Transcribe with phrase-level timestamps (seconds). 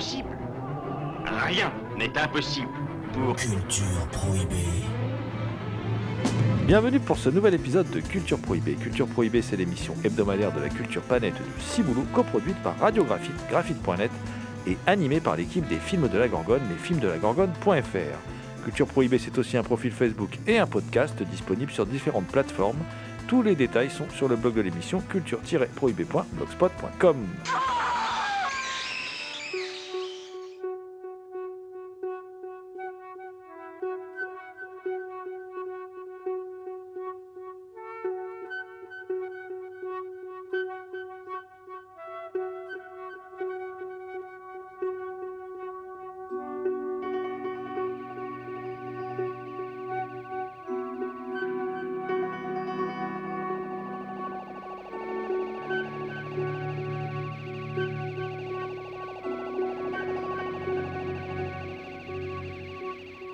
[0.00, 0.30] Impossible
[1.46, 2.70] Rien n'est impossible
[3.12, 3.36] pour...
[3.36, 4.56] Culture prohibée.
[6.66, 8.76] Bienvenue pour ce nouvel épisode de Culture Prohibée.
[8.76, 14.10] Culture Prohibée, c'est l'émission hebdomadaire de la culture planète du Ciboulot, coproduite par Radiographite, graphite.net
[14.66, 18.64] et animée par l'équipe des films de la Gorgone, lesfilmsdelagorgone.fr.
[18.64, 22.80] Culture Prohibée, c'est aussi un profil Facebook et un podcast disponible sur différentes plateformes.
[23.28, 27.16] Tous les détails sont sur le blog de l'émission culture-prohibée.blogspot.com.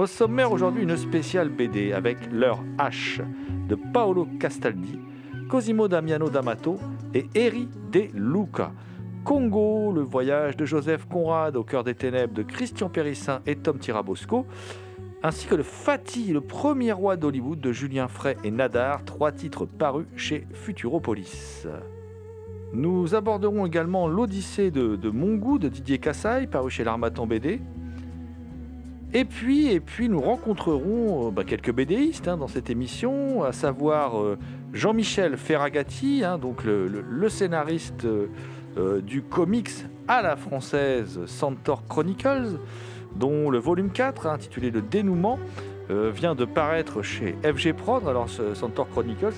[0.06, 3.20] Sommaire aujourd'hui, une spéciale BD avec L'heure H
[3.68, 4.98] de Paolo Castaldi,
[5.48, 6.78] Cosimo Damiano D'Amato
[7.14, 8.72] et Eri De Luca.
[9.24, 13.78] Congo, le voyage de Joseph Conrad au cœur des ténèbres de Christian Périssin et Tom
[13.78, 14.46] Tirabosco,
[15.22, 19.66] ainsi que le Fatih, le premier roi d'Hollywood de Julien Frey et Nadar, trois titres
[19.66, 21.66] parus chez Futuropolis.
[22.72, 27.60] Nous aborderons également l'Odyssée de, de de Didier Cassaille, paru chez l'Armatan BD,
[29.16, 33.52] et puis, et puis nous rencontrerons euh, bah, quelques BDistes hein, dans cette émission, à
[33.52, 34.36] savoir euh,
[34.74, 39.70] Jean-Michel Ferragati, hein, donc le, scénariste euh, du comics
[40.06, 42.58] à la française Centaur Chronicles,
[43.14, 45.38] dont le volume 4, hein, intitulé Le dénouement,
[45.88, 48.08] vient de paraître chez FG Prod.
[48.08, 49.32] Alors, ce Centaur Chronicles,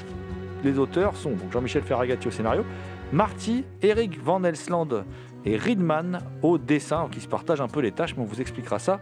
[0.64, 2.64] les auteurs sont Jean-Michel Ferragati au scénario,
[3.12, 5.04] Marty, Eric Van Elsland
[5.44, 8.78] et Riedman au dessin, qui se partagent un peu les tâches, mais on vous expliquera
[8.78, 8.98] ça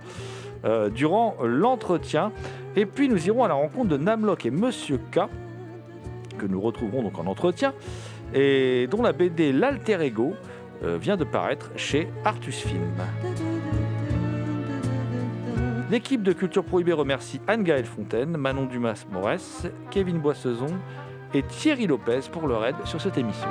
[0.64, 2.32] euh, durant l'entretien.
[2.74, 5.20] Et puis nous irons à la rencontre de Namlock et Monsieur K,
[6.38, 7.72] que nous retrouverons donc en entretien,
[8.34, 10.34] et dont la BD L'Alter Ego
[10.82, 12.92] euh, vient de paraître chez Artus Film.
[15.90, 20.66] L'équipe de Culture Prohibée remercie Anne-Gaëlle Fontaine, Manon Dumas-Morès, Kevin Boissezon
[21.32, 23.48] et Thierry Lopez pour leur aide sur cette émission.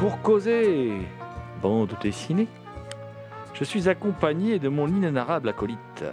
[0.00, 0.92] Pour causer
[1.62, 2.48] bande dessinée,
[3.58, 6.04] je suis accompagné de mon inénarrable acolyte.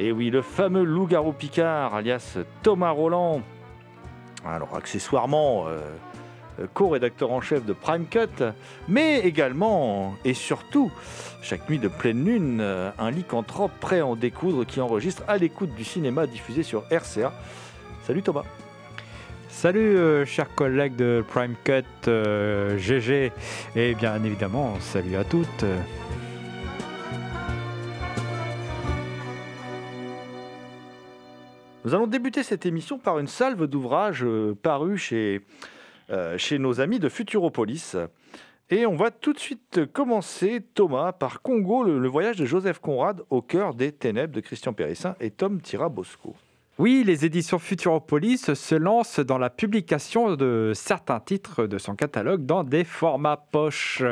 [0.00, 3.42] Et oui, le fameux loup-garou Picard, alias Thomas Roland.
[4.44, 5.78] Alors, accessoirement, euh,
[6.60, 8.44] euh, co-rédacteur en chef de Prime Cut,
[8.88, 10.90] mais également et surtout,
[11.40, 15.38] chaque nuit de pleine lune, euh, un lycanthrope prêt à en découdre qui enregistre à
[15.38, 17.32] l'écoute du cinéma diffusé sur RCA.
[18.02, 18.44] Salut Thomas.
[19.48, 23.32] Salut chers collègues de Prime Cut, GG
[23.76, 25.64] et bien évidemment salut à toutes.
[31.84, 35.42] Nous allons débuter cette émission par une salve d'ouvrages euh, parus chez,
[36.08, 37.96] euh, chez nos amis de Futuropolis.
[38.70, 42.78] Et on va tout de suite commencer, Thomas, par Congo, le, le voyage de Joseph
[42.78, 46.34] Conrad au cœur des ténèbres de Christian Périssin et Tom Tirabosco.
[46.76, 52.46] Oui, les éditions Futuropolis se lancent dans la publication de certains titres de son catalogue
[52.46, 54.02] dans des formats poche.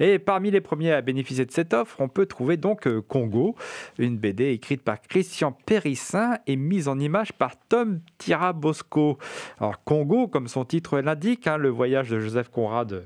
[0.00, 3.54] Et parmi les premiers à bénéficier de cette offre, on peut trouver donc euh, Congo,
[3.96, 9.16] une BD écrite par Christian Périssin et mise en image par Tom Tirabosco.
[9.60, 13.02] Alors Congo, comme son titre l'indique, hein, le voyage de Joseph Conrad euh,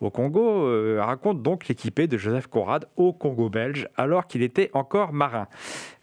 [0.00, 4.70] au Congo euh, raconte donc l'équipée de Joseph Conrad au Congo belge alors qu'il était
[4.72, 5.46] encore marin.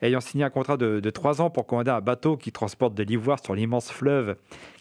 [0.01, 3.03] Ayant signé un contrat de, de trois ans pour commander un bateau qui transporte de
[3.03, 4.35] l'ivoire sur l'immense fleuve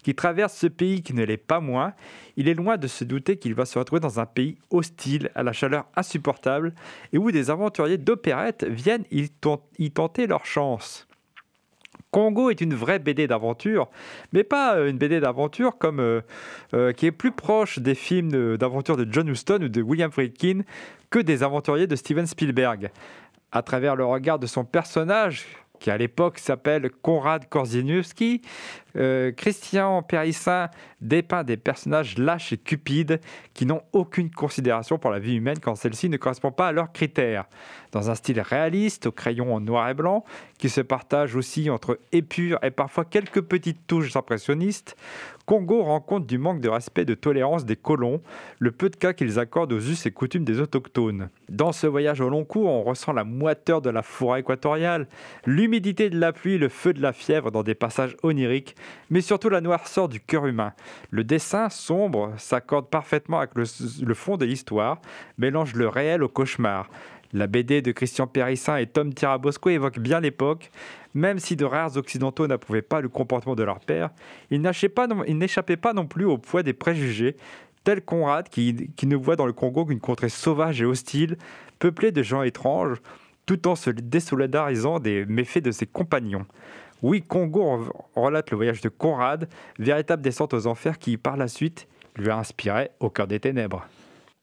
[0.07, 1.93] qui traverse ce pays qui ne l'est pas moins,
[2.37, 5.43] il est loin de se douter qu'il va se retrouver dans un pays hostile, à
[5.43, 6.73] la chaleur insupportable,
[7.11, 9.29] et où des aventuriers d'opérette viennent y,
[9.89, 11.09] tenter leur chance.
[12.09, 13.89] Congo est une vraie BD d'aventure,
[14.31, 16.21] mais pas euh, une BD d'aventure comme euh,
[16.73, 20.61] euh, qui est plus proche des films d'aventure de John Huston ou de William Friedkin
[21.09, 22.91] que des aventuriers de Steven Spielberg.
[23.57, 25.47] À travers le regard de son personnage,
[25.79, 28.41] qui à l'époque s'appelle Konrad Korzeniowski,
[28.95, 30.69] euh, Christian Périssin
[31.01, 33.19] dépeint des personnages lâches et cupides
[33.53, 36.91] qui n'ont aucune considération pour la vie humaine quand celle-ci ne correspond pas à leurs
[36.91, 37.45] critères.
[37.91, 40.23] Dans un style réaliste, au crayon noir et blanc,
[40.57, 44.95] qui se partage aussi entre épure et parfois quelques petites touches impressionnistes,
[45.47, 48.21] Congo rend compte du manque de respect et de tolérance des colons,
[48.59, 51.29] le peu de cas qu'ils accordent aux us et coutumes des autochtones.
[51.47, 55.07] Dans ce voyage au long cours, on ressent la moiteur de la forêt équatoriale,
[55.45, 58.75] l'humidité de la pluie, le feu de la fièvre dans des passages oniriques,
[59.09, 60.73] mais surtout la noirceur du cœur humain.
[61.11, 64.99] Le dessin sombre s'accorde parfaitement avec le, fond de l'histoire,
[65.37, 66.89] mélange le réel au cauchemar.
[67.33, 70.71] La BD de Christian Périssin et Tom Tirabosco évoque bien l'époque,
[71.13, 74.11] même si de rares occidentaux n'approuvaient pas le comportement de leur père,
[74.51, 77.35] ils n'échappaient pas, non plus au poids des préjugés,
[77.83, 81.37] tel Conrad qui, ne voit dans le Congo qu'une contrée sauvage et hostile,
[81.79, 83.01] peuplée de gens étranges,
[83.45, 86.45] tout en se désolidarisant des méfaits de ses compagnons.
[87.01, 87.85] Oui, Congo
[88.15, 89.47] relate le voyage de Conrad,
[89.79, 91.87] véritable descente aux enfers qui, par la suite,
[92.17, 93.87] lui a inspiré Au cœur des ténèbres.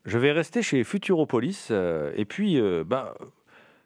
[0.04, 3.14] Je vais rester chez Futuropolis euh, et puis euh, bah,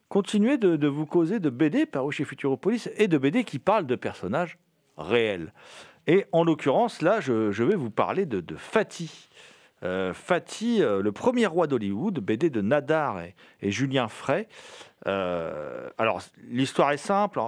[0.09, 3.95] continuer de, vous causer de BD par chez Futuropolis et de BD qui parlent de
[3.95, 4.59] personnages
[4.97, 5.53] réels.
[6.09, 9.29] Et en l'occurrence, là, je, vais vous parler de, Fatih.
[9.85, 14.49] Euh, Fatih, le premier roi d'Hollywood, BD de Nadar et, Julien Frey.
[15.05, 17.41] alors, l'histoire est simple.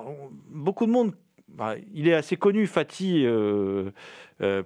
[0.50, 1.12] beaucoup de monde
[1.48, 3.26] bah, il est assez connu, Fatih,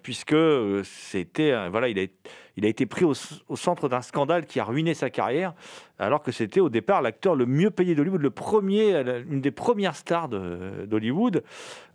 [0.03, 0.37] puisque
[0.85, 5.55] c'était, voilà, il a été pris au, centre d'un scandale qui a ruiné sa carrière,
[5.99, 8.94] alors que c'était au départ l'acteur le mieux payé d'Hollywood, le premier,
[9.31, 11.43] une des premières stars d'Hollywood.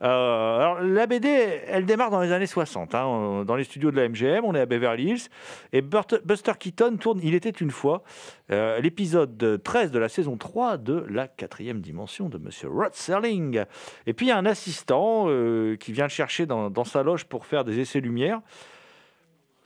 [0.01, 3.97] Euh, alors la BD, elle démarre dans les années 60, hein, dans les studios de
[3.97, 5.29] la MGM, on est à Beverly Hills,
[5.73, 8.03] et Buster Keaton tourne Il était une fois,
[8.51, 13.63] euh, l'épisode 13 de la saison 3 de la quatrième dimension de Monsieur Rod Serling.
[14.07, 17.03] Et puis il y a un assistant euh, qui vient le chercher dans, dans sa
[17.03, 18.41] loge pour faire des essais lumière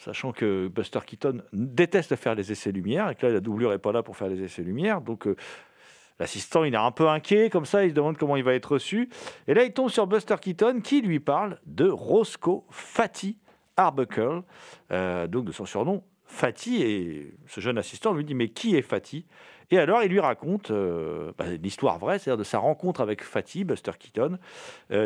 [0.04, 3.78] sachant que Buster Keaton déteste faire les essais lumière et que là la doublure n'est
[3.78, 5.02] pas là pour faire les essais lumière.
[5.02, 5.36] Donc euh,
[6.20, 8.74] l'assistant il est un peu inquiet comme ça, il se demande comment il va être
[8.74, 9.10] reçu.
[9.48, 13.38] Et là il tombe sur Buster Keaton qui lui parle de Roscoe Fatty
[13.78, 14.44] Arbuckle,
[14.92, 16.84] euh, donc de son surnom Fatty.
[16.84, 19.26] Et ce jeune assistant lui dit mais qui est Fatty
[19.72, 23.64] et alors, il lui raconte euh, bah, l'histoire vraie, c'est-à-dire de sa rencontre avec Fatty,
[23.64, 24.38] Buster Keaton,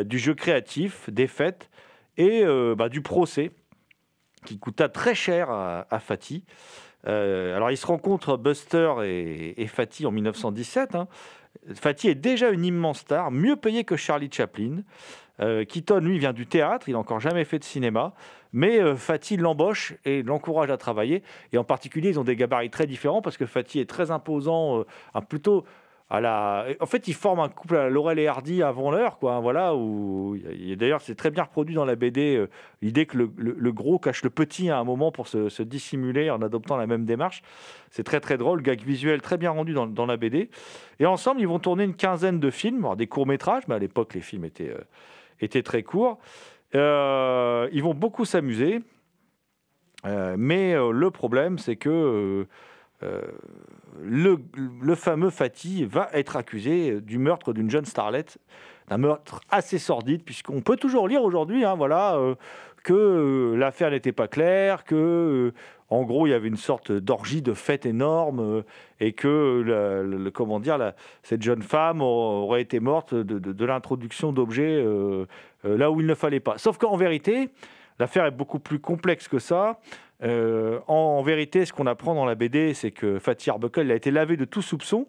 [0.04, 1.70] du jeu créatif, des fêtes
[2.18, 2.44] et
[2.76, 3.52] bah, du procès
[4.44, 6.44] qui coûta très cher à, Fatih.
[7.06, 10.94] Euh, alors, ils se rencontrent, Buster et, Fatih, en 1917.
[10.94, 11.08] Hein.
[11.74, 14.82] Fatih est déjà une immense star, mieux payé que Charlie Chaplin.
[15.40, 18.12] Euh, Keaton, lui, vient du théâtre, il n'a encore jamais fait de cinéma,
[18.52, 21.22] mais euh, Fatih l'embauche et l'encourage à travailler.
[21.52, 24.84] Et en particulier, ils ont des gabarits très différents parce que Fatih est très imposant,
[26.10, 29.34] en fait, ils forment un couple à Laurel et Hardy avant l'heure, quoi.
[29.34, 29.74] Hein, voilà.
[29.74, 30.38] Où
[30.76, 32.48] d'ailleurs, c'est très bien reproduit dans la BD euh,
[32.80, 36.76] l'idée que le, gros cache le petit à un moment pour se, dissimuler en adoptant
[36.76, 37.42] la même démarche.
[37.90, 40.48] C'est très très drôle, gag visuel très bien rendu dans, la BD.
[40.98, 44.14] Et ensemble, ils vont tourner une quinzaine de films, des courts métrages, mais à l'époque,
[44.14, 44.80] les films étaient, euh,
[45.40, 46.18] étaient très courts.
[46.74, 48.80] Euh, ils vont beaucoup s'amuser,
[50.04, 52.46] mais le problème, c'est que
[53.02, 53.22] euh,
[54.00, 58.38] le, fameux Fatih va être accusé du meurtre d'une jeune starlette,
[58.88, 62.34] d'un meurtre assez sordide, puisqu'on peut toujours lire aujourd'hui, hein, voilà, euh,
[62.82, 65.52] que euh, l'affaire n'était pas claire, que
[65.90, 68.62] en gros il y avait une sorte d'orgie de fête énorme
[69.00, 74.84] et que le, comment dire, cette jeune femme aurait été morte de, l'introduction d'objets
[75.64, 76.58] là où il ne fallait pas.
[76.58, 77.48] Sauf qu'en vérité,
[77.98, 79.80] l'affaire est beaucoup plus complexe que ça.
[80.22, 84.10] Euh, en, vérité, ce qu'on apprend dans la BD, c'est que Fatih Arbuckle a été
[84.10, 85.06] lavé de tout soupçon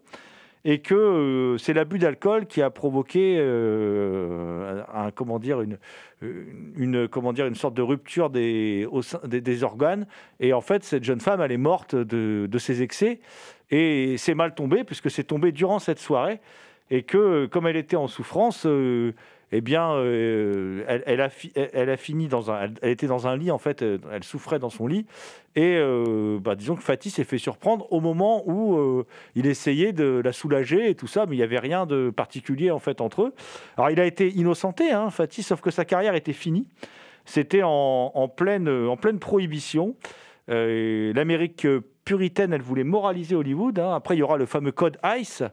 [0.66, 4.84] et que euh, c'est l'abus d'alcool qui a provoqué euh,
[5.16, 5.78] comment dire, une,
[7.56, 8.86] sorte de rupture des,
[9.64, 10.06] organes.
[10.40, 13.20] Et en fait, cette jeune femme, elle est morte de, de ses excès.
[13.72, 16.40] Et c'est mal tombé, puisque c'est tombé durant cette soirée.
[16.92, 18.68] Et que, comme elle était en souffrance,
[19.52, 23.82] eh bien, euh, elle, a fini dans un, elle, était dans un lit en fait,
[23.82, 25.06] euh, elle souffrait dans son lit,
[25.56, 29.04] et euh, bah, disons que Fatih s'est fait surprendre au moment où
[29.36, 32.70] il essayait de la soulager et tout ça, mais il n'y avait rien de particulier
[32.70, 33.34] en fait entre eux.
[33.78, 36.68] Alors, il a été innocenté, hein, Fatih, sauf que sa carrière était finie.
[37.26, 39.96] C'était en, pleine, en pleine prohibition.
[40.48, 41.68] L'Amérique
[42.10, 43.78] puritaine, elle voulait moraliser Hollywood.
[43.78, 43.94] Hein.
[43.94, 45.44] Après, il y aura le fameux code ICE,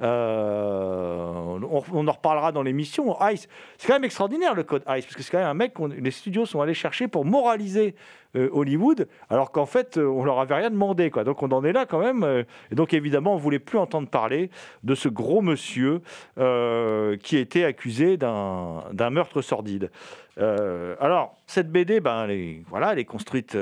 [0.00, 1.58] Euh,
[1.92, 3.16] on, en reparlera dans l'émission.
[3.30, 5.74] Ice, c'est quand même extraordinaire le code Ice, parce que c'est quand même un mec
[5.74, 7.94] que les studios sont allés chercher pour moraliser
[8.36, 11.10] euh, Hollywood, alors qu'en fait, euh, on leur avait rien demandé.
[11.10, 11.24] Quoi.
[11.24, 12.44] Donc on en est là quand même.
[12.70, 14.50] et donc évidemment, on voulait plus entendre parler
[14.84, 16.00] de ce gros monsieur
[16.36, 19.90] qui était accusé d'un meurtre sordide.
[20.36, 22.28] Alors, cette BD, ben,
[22.68, 23.56] voilà, elle est construite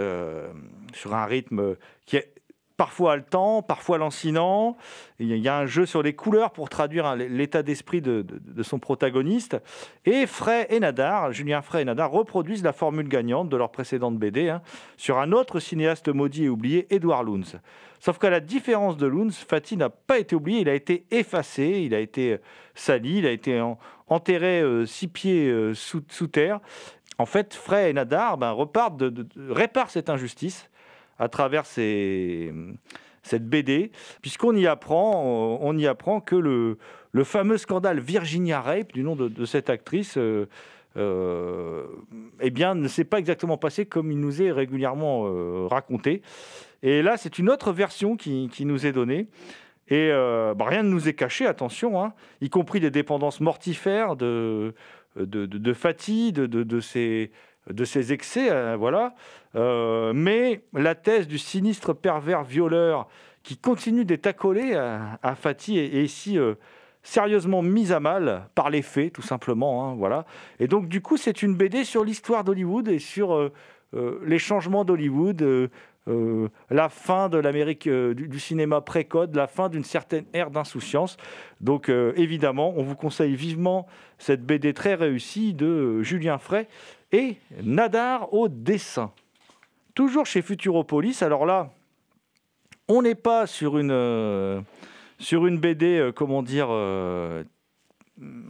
[0.92, 2.35] sur un rythme qui est
[2.76, 4.76] parfois haletant, parfois lancinant.
[5.18, 8.24] Il y a- un jeu sur les couleurs pour traduire hein, l'état d'esprit de,
[8.62, 9.56] son protagoniste.
[10.04, 14.18] Et Frey et Nadar, Julien Frey et Nadar, reproduisent la formule gagnante de leur précédente
[14.18, 14.62] BD hein,
[14.96, 17.58] sur un autre cinéaste maudit et oublié, Edouard Loons.
[17.98, 21.80] Sauf qu'à la différence de Loons, Fatih n'a pas été oublié, il a été effacé,
[21.84, 22.38] il a été euh,
[22.74, 23.78] sali, il a été en-
[24.08, 26.60] enterré euh, six pieds euh, sous, terre.
[27.18, 29.02] En fait, Frey et Nadar ben, repartent
[29.48, 30.68] réparent cette injustice
[31.18, 32.52] à travers ces-
[33.26, 33.90] cette BD,
[34.22, 36.78] puisqu'on y apprend, on y apprend que le,
[37.24, 40.46] fameux scandale Virginia Rape, du nom de, cette actrice, euh,
[40.96, 41.84] euh,
[42.40, 46.22] eh bien, ne s'est pas exactement passé comme il nous est régulièrement euh, raconté.
[46.82, 49.28] Et là, c'est une autre version qui, nous est donnée.
[49.88, 54.16] Et euh, bah, rien ne nous est caché, attention, hein, y compris des dépendances mortifères
[54.16, 54.74] de,
[55.16, 55.58] de, de,
[56.46, 57.30] de ses,
[57.70, 59.14] de ses excès, euh, voilà.
[59.54, 63.08] Euh, mais la thèse du sinistre pervers violeur
[63.42, 66.54] qui continue d'être accolé à, à Fatih est, est ici euh,
[67.02, 69.88] sérieusement mise à mal par les faits, tout simplement.
[69.88, 70.26] hein, voilà.
[70.58, 73.52] Et donc, du coup, c'est une BD sur l'histoire d'Hollywood et sur euh,
[73.94, 75.68] euh, les changements d'Hollywood, euh,
[76.08, 81.16] euh, la fin de l'Amérique euh, du, cinéma précode, la fin d'une certaine ère d'insouciance.
[81.60, 83.86] Donc, euh, évidemment, on vous conseille vivement
[84.18, 86.68] cette BD très réussie de euh, Julien Frey
[87.12, 89.12] et Nadar au dessin.
[89.94, 91.22] Toujours chez Futuropolis.
[91.22, 91.70] Alors là,
[92.88, 94.60] on n'est pas sur une, euh,
[95.32, 97.42] BD, euh, comment dire, euh,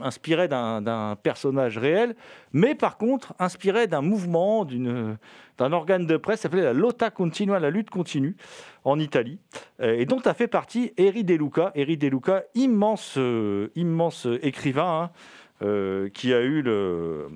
[0.00, 2.14] inspirée d'un personnage réel,
[2.52, 7.70] mais par contre inspirée d'un mouvement, d'un organe de presse s'appelait la Lotta Continua, la
[7.70, 8.36] lutte continue,
[8.84, 9.40] en Italie,
[9.82, 11.72] et dont a fait partie Eri De Luca.
[11.74, 13.18] Eri De Luca, immense,
[13.74, 15.10] immense écrivain, hein,
[15.62, 17.28] euh, qui a eu le,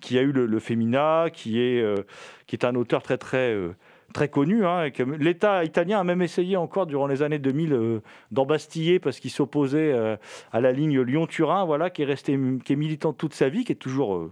[0.00, 2.04] qui a eu le, Femina, qui est, euh,
[2.46, 3.74] qui est un auteur très très euh,
[4.12, 4.66] très connu.
[4.66, 8.00] hein, L'État italien a même essayé encore durant les années 2000 euh,
[8.32, 9.94] d'embastiller parce qu'il s'opposait
[10.52, 13.72] à la ligne Lyon-Turin, voilà, qui est resté, qui est militant toute sa vie, qui
[13.72, 14.30] est toujours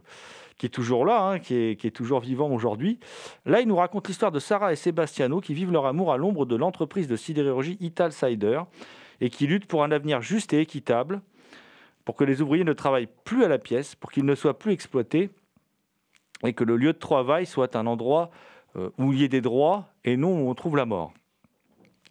[0.58, 2.98] qui est toujours là, hein, qui, est, qui est toujours vivant aujourd'hui.
[3.46, 6.46] Là, il nous raconte l'histoire de Sarah et Sebastiano qui vivent leur amour à l'ombre
[6.46, 8.62] de l'entreprise de sidérurgie Italsider
[9.20, 11.20] et qui luttent pour un avenir juste et équitable,
[12.08, 14.72] pour que les ouvriers ne travaillent plus à la pièce, pour qu'ils ne soient plus
[14.72, 15.28] exploités
[16.42, 18.30] et que le lieu de travail soit un endroit
[18.76, 21.12] euh, où il y ait des droits et non où on trouve la mort.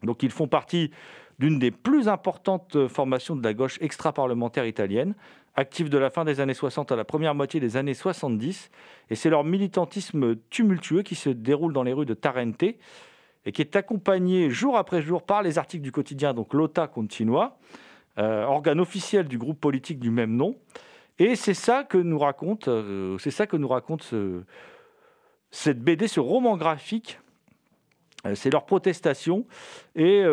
[0.03, 0.91] Donc ils font partie
[1.39, 5.15] d'une des plus importantes formations de la gauche extra-parlementaire italienne,
[5.55, 8.69] active de la fin des années 60 à la première moitié des années 70,
[9.09, 13.63] et c'est leur militantisme tumultueux qui se déroule dans les rues de Tarente et qui
[13.63, 17.57] est accompagné jour après jour par les articles du quotidien, donc Lotta Continua,
[18.17, 20.55] euh, organe officiel du groupe politique du même nom.
[21.19, 24.43] Et c'est ça que nous raconte, euh, c'est ça que nous raconte ce-
[25.51, 27.19] cette BD, ce roman graphique.
[28.25, 29.45] Euh, C'est leur protestation
[29.95, 30.23] et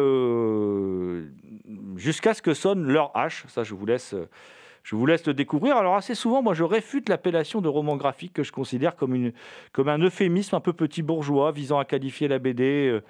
[1.96, 3.44] jusqu'à ce que sonne leur hache.
[3.48, 4.14] Ça, je vous laisse.
[4.82, 5.78] Je vous laisse le découvrir.
[5.78, 9.32] Alors assez souvent, moi, je réfute l'appellation de roman graphique que je considère comme, une,
[9.72, 13.00] comme un euphémisme un peu petit bourgeois visant à qualifier la BD.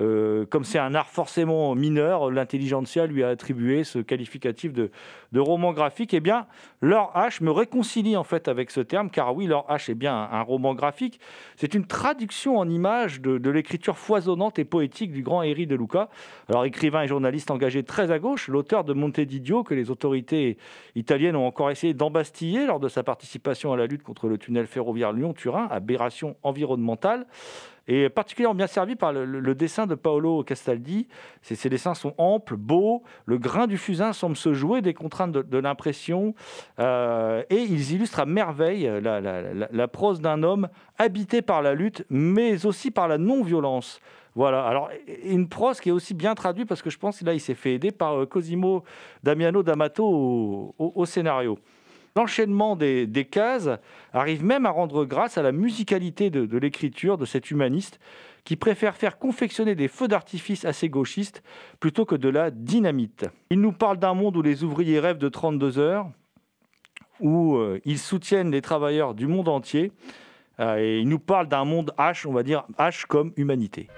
[0.00, 4.90] Euh, comme c'est un art forcément mineur, l'intelligentsia lui a attribué ce qualificatif de,
[5.36, 6.14] roman graphique.
[6.14, 6.46] Eh bien,
[6.80, 10.14] leur H me réconcilie en fait avec ce terme, car oui, leur H est bien
[10.14, 11.20] un, roman graphique.
[11.56, 16.08] C'est une traduction en images de, l'écriture foisonnante et poétique du grand Eri de Luca.
[16.48, 20.56] Alors, écrivain et journaliste engagé très à gauche, l'auteur de Monte d'Idio, que les autorités
[20.94, 24.66] italiennes ont encore essayé d'embastiller lors de sa participation à la lutte contre le tunnel
[24.66, 27.26] ferroviaire Lyon-Turin, aberration environnementale
[27.88, 31.08] et particulièrement bien servi par le, dessin de Paolo Castaldi.
[31.42, 35.58] Ces, dessins sont amples, beaux, le grain du fusain semble se jouer des contraintes de,
[35.58, 36.34] l'impression,
[36.78, 42.66] euh, et ils illustrent à merveille la, prose d'un homme habité par la lutte, mais
[42.66, 44.00] aussi par la non-violence.
[44.34, 44.88] Voilà, alors
[45.24, 47.54] une prose qui est aussi bien traduite parce que je pense que là il s'est
[47.54, 48.82] fait aider par euh, Cosimo
[49.22, 51.58] Damiano D'Amato au scénario.
[52.14, 53.70] L'enchaînement des, cases
[54.12, 57.98] arrive même à rendre grâce à la musicalité de, de l'écriture de cet humaniste
[58.44, 61.42] qui préfère faire confectionner des feux d'artifice assez gauchistes
[61.80, 63.26] plutôt que de la dynamite.
[63.50, 66.10] Il nous parle d'un monde où les ouvriers rêvent de 32 heures,
[67.20, 69.92] où euh, ils soutiennent les travailleurs du monde entier,
[70.60, 73.88] euh, et il nous parle d'un monde H, on va dire H comme humanité.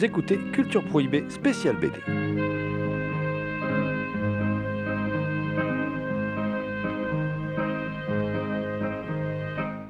[0.00, 1.98] Écoutez Culture Prohibée spécial BD.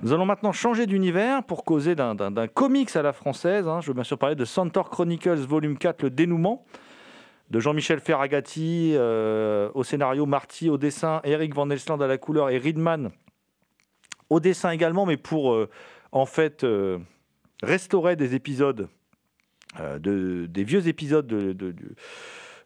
[0.02, 3.68] Nous allons maintenant changer d'univers pour causer d'un comics à la française.
[3.68, 3.80] Hein.
[3.82, 6.64] Je veux bien sûr parler de Centaur Chronicles Volume 4, Le dénouement,
[7.50, 12.48] de Jean-Michel Ferragati euh, au scénario, Marty au dessin, Eric Van Elsland à la couleur
[12.48, 13.10] et Riedman
[14.30, 15.68] au dessin également, mais pour euh,
[16.12, 16.98] en fait euh,
[17.62, 18.88] restaurer des épisodes,
[19.76, 21.74] de, des vieux épisodes de, de,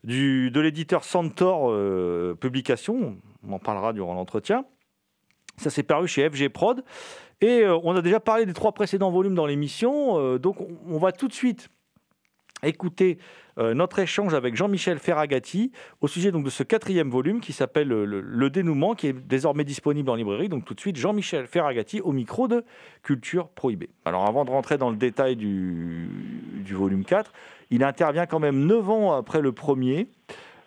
[0.04, 1.74] de l'éditeur Centaur
[2.38, 3.16] Publication.
[3.46, 4.64] On en parlera durant l'entretien.
[5.56, 6.84] Ça s'est paru chez FG Prod.
[7.42, 10.98] Et euh, on a déjà parlé des trois précédents volumes dans l'émission, euh, donc on,
[10.98, 11.68] va tout de suite
[12.62, 13.18] écouter
[13.58, 17.88] euh, notre échange avec Jean-Michel Ferragati au sujet donc de ce quatrième volume qui s'appelle
[17.88, 20.48] le, dénouement, qui est désormais disponible en librairie.
[20.48, 22.64] Donc tout de suite, Jean-Michel Ferragati au micro de
[23.02, 23.90] Culture Prohibée.
[24.04, 26.08] Alors avant de rentrer dans le détail du,
[26.70, 27.32] volume 4,
[27.70, 30.08] il intervient quand même 9 ans après le premier.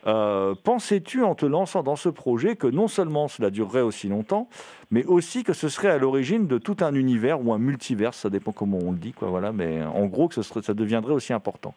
[0.07, 4.47] Euh, pensais-tu en te lançant dans ce projet que non seulement cela durerait aussi longtemps,
[4.91, 8.29] mais aussi que ce serait à l'origine de tout un univers ou un multivers, ça
[8.29, 11.73] dépend comment on le dit, quoi, voilà, mais en gros que ça deviendrait aussi important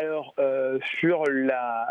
[0.00, 1.86] alors, euh, sur la,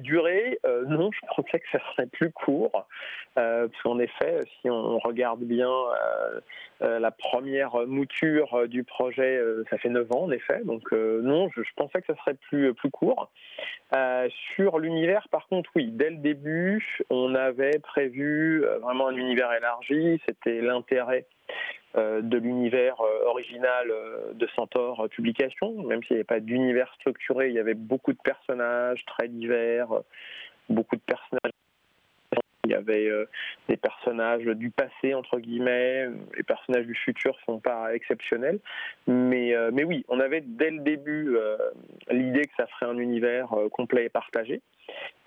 [0.00, 2.86] durée, euh, non, je pensais que ça serait plus court,
[3.38, 5.70] euh, parce qu'en effet, si on regarde bien
[6.80, 12.00] la première mouture du projet, ça fait 9 ans, en effet, donc non, je, pensais
[12.02, 13.30] que ça serait plus, plus court.
[14.54, 20.20] sur l'univers, par contre, oui, dès le début, on avait prévu vraiment un univers élargi,
[20.26, 26.24] c'était l'intérêt euh, de l'univers euh, original euh, de Centaure Publication, même s'il n'y avait
[26.24, 29.88] pas d'univers structuré, il y avait beaucoup de personnages très divers,
[30.68, 31.52] beaucoup de personnages.
[32.66, 33.08] Il y avait
[33.68, 38.58] des personnages du passé, entre guillemets, les personnages du futur sont pas exceptionnels.
[39.06, 41.36] Mais, mais oui, on avait dès le début
[42.10, 44.60] l'idée que ça ferait un univers complet et partagé.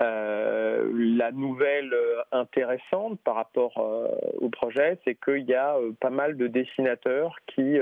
[0.02, 4.08] Euh, la nouvelle euh, intéressante par rapport euh,
[4.40, 7.78] au projet, c'est qu'il y a pas mal de dessinateurs qui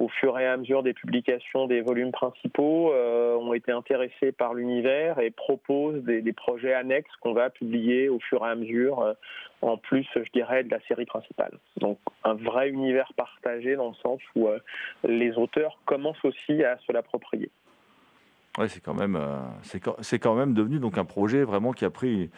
[0.00, 5.18] au fur et à mesure des publications des volumes principaux, ont été intéressés par l'univers
[5.18, 9.14] et proposent des, projets annexes qu'on va publier au fur et à mesure,
[9.62, 11.58] en plus, je dirais, de la série principale.
[11.76, 14.48] Donc, un vrai univers partagé dans le sens où
[15.04, 17.50] les auteurs commencent aussi à se l'approprier.
[18.58, 22.30] Ouais, c'est quand même, euh, c'est même devenu donc un projet vraiment qui a pris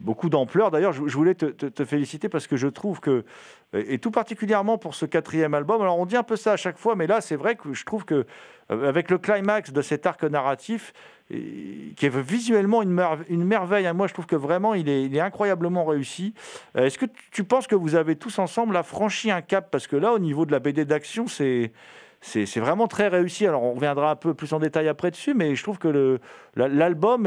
[0.00, 0.70] beaucoup d'ampleur.
[0.70, 3.24] D'ailleurs, je, voulais te, féliciter parce que je trouve que,
[3.72, 6.78] et tout particulièrement pour ce quatrième album, alors on dit un peu ça à chaque
[6.78, 8.26] fois, mais là, c'est vrai que je trouve que
[8.70, 10.92] euh, avec le climax de cet arc narratif,
[11.28, 15.84] qui est visuellement une, une merveille, hein, moi je trouve que vraiment il est, incroyablement
[15.84, 16.34] réussi.
[16.76, 19.70] Euh, est-ce que tu penses que vous avez tous ensemble franchi un cap?
[19.70, 21.72] Parce que là, au niveau de la BD d'action, c'est
[22.20, 23.46] c'est vraiment très réussi.
[23.46, 26.18] Alors, on reviendra un peu plus en détail après dessus, mais je trouve que
[26.56, 27.26] l'album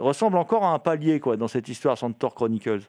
[0.00, 2.82] ressemble encore à un palier dans cette histoire Centaur Chronicles.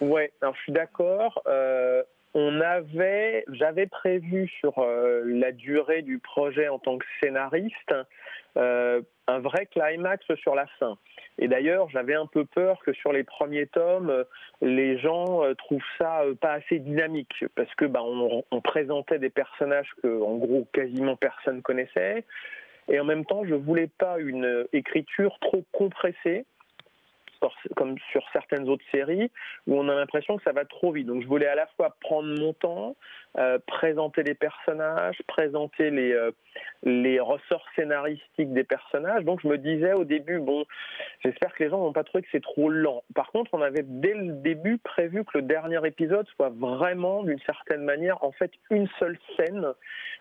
[0.00, 1.42] Ouais, alors je suis d'accord.
[1.46, 2.02] Euh,
[2.34, 7.94] on avait, j'avais prévu sur euh, la durée du projet en tant que scénariste
[8.56, 10.98] euh, un vrai climax sur la fin.
[11.38, 14.24] Et d'ailleurs, j'avais un peu peur que sur les premiers tomes, euh,
[14.60, 19.90] les gens trouvent ça pas assez dynamique, parce que bah, on, on présentait des personnages
[20.02, 22.24] que, en gros, quasiment personne connaissait.
[22.88, 26.46] Et en même temps, je voulais pas une écriture trop compressée
[27.76, 29.30] comme sur certaines autres séries,
[29.66, 31.06] où on a l'impression que ça va trop vite.
[31.06, 32.96] Donc je voulais à la fois prendre mon temps,
[33.36, 36.30] euh, présenter les personnages, présenter les, euh,
[36.82, 39.22] les ressorts scénaristiques des personnages.
[39.24, 40.64] Donc je me disais au début, bon,
[41.22, 43.04] j'espère que les gens n'ont pas trouvé que c'est trop lent.
[43.14, 47.38] Par contre, on avait dès le début prévu que le dernier épisode soit vraiment, d'une
[47.40, 49.66] certaine manière, en fait, une seule scène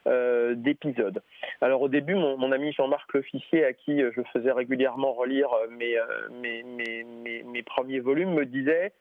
[0.05, 1.23] euh, d'épisode.
[1.61, 5.97] Alors au début, mon, ami Jean-Marc L'Officier, à qui je faisais régulièrement relire mes,
[6.41, 8.91] mes, mes premiers volumes me disaient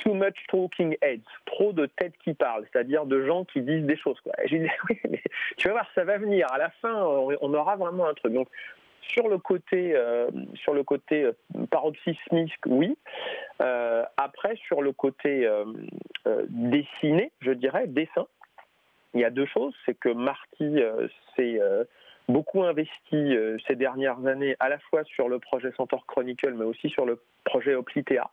[0.00, 3.96] too much talking heads, trop de têtes qui parlent, c'est-à-dire de gens qui disent des
[3.96, 4.20] choses.
[4.20, 4.32] Quoi.
[4.50, 5.22] Oui, mais
[5.56, 6.46] tu vas voir, ça va venir.
[6.50, 8.32] À la fin, on aura vraiment un truc.
[8.32, 8.48] Donc,
[9.12, 11.32] sur le côté, euh, sur le côté euh,
[11.70, 12.96] paroxysmique, oui.
[13.60, 15.48] Euh, après, sur le côté
[16.48, 18.26] dessiné, je dirais, dessin,
[19.14, 19.74] il y a deux choses.
[19.84, 20.80] C'est que Marty,
[21.36, 21.60] c'est
[22.30, 26.64] beaucoup investi euh, ces dernières années à la fois sur le projet Centaur Chronicle mais
[26.64, 28.30] aussi sur le projet Oplitea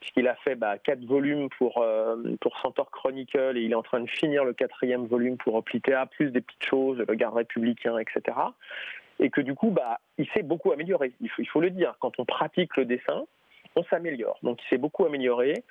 [0.00, 3.82] puisqu'il a fait bah, quatre volumes pour, euh, pour Centaur Chronicle et il est en
[3.82, 7.98] train de finir le quatrième volume pour Oplitea plus des petites choses, le garde républicain,
[7.98, 8.36] etc.
[9.20, 11.12] Et que du coup, bah, il s'est beaucoup amélioré.
[11.20, 13.24] Il faut, il faut le dire, quand on pratique le dessin,
[13.76, 14.38] on s'améliore.
[14.42, 15.64] Donc il s'est beaucoup amélioré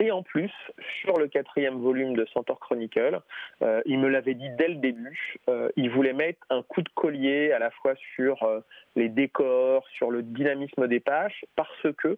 [0.00, 0.52] Et en plus,
[1.00, 3.20] sur le quatrième volume de Centaur Chronicle,
[3.62, 6.88] euh, il me l'avait dit dès le début, euh, il voulait mettre un coup de
[6.90, 8.60] collier à la fois sur euh,
[8.94, 12.16] les décors, sur le dynamisme des pages, parce que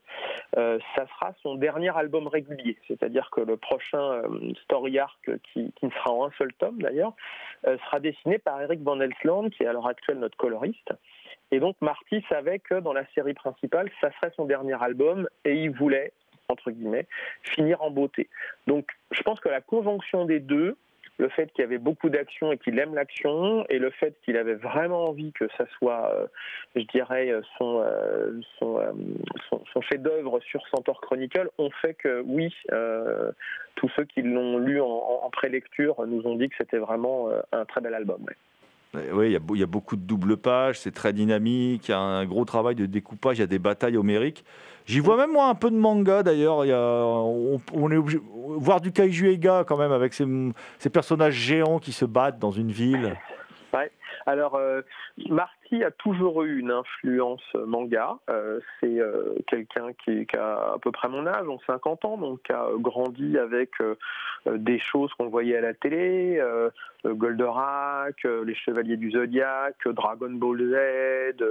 [0.54, 2.76] ça sera son dernier album régulier.
[2.86, 4.22] C'est-à-dire que le prochain
[4.64, 7.14] story arc, qui, qui, ne sera en un seul tome d'ailleurs,
[7.64, 10.92] sera dessiné par Eric Van Elsland, qui est à l'heure actuelle notre coloriste.
[11.50, 15.54] Et donc Marty savait que dans la série principale, ça serait son dernier album et
[15.54, 16.12] il voulait
[16.50, 17.06] entre guillemets,
[17.42, 18.28] finir en beauté.
[18.66, 20.76] Donc je pense que la conjonction des deux,
[21.20, 24.36] le fait qu'il y avait beaucoup d'action et qu'il aime l'action, et le fait qu'il
[24.36, 26.26] avait vraiment envie que ça soit, euh,
[26.74, 28.92] je dirais, son, euh, euh,
[29.48, 32.54] son, son, chef-d'œuvre sur Centaur Chronicle, ont fait que oui,
[33.76, 37.64] tous ceux qui l'ont lu en, en prélecture nous ont dit que c'était vraiment un
[37.66, 38.24] très bel album.
[38.94, 42.26] Oui, il y, a beaucoup de double pages, c'est très dynamique, il y a un
[42.26, 44.44] gros travail de découpage, il y a des batailles homériques.
[44.84, 46.56] J'y vois même moi un peu de manga d'ailleurs.
[46.56, 52.04] On, est obligé voir du kaiju Ega quand même avec ces personnages géants qui se
[52.04, 53.16] battent dans une ville.
[54.26, 54.82] Alors, euh,
[55.28, 58.16] Marty a toujours eu une influence manga.
[58.28, 62.42] Euh, c'est euh, quelqu'un qui, a à peu près mon âge, donc 50 ans, donc
[62.42, 63.70] qui a grandi avec
[64.46, 66.42] des choses qu'on voyait à la télé,
[67.04, 71.44] Goldorak, Les Chevaliers du Zodiaque, Dragon Ball Z.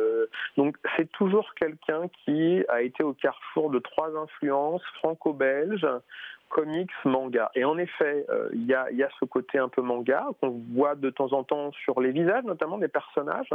[0.58, 5.88] donc, c'est toujours quelqu'un qui a été au carrefour de trois influences franco-belges
[6.50, 7.50] comics, manga.
[7.56, 8.88] Et en effet, euh, il y, a,
[9.20, 12.78] ce côté un peu manga qu'on voit de temps en temps sur les visages, notamment
[12.78, 13.50] des personnages.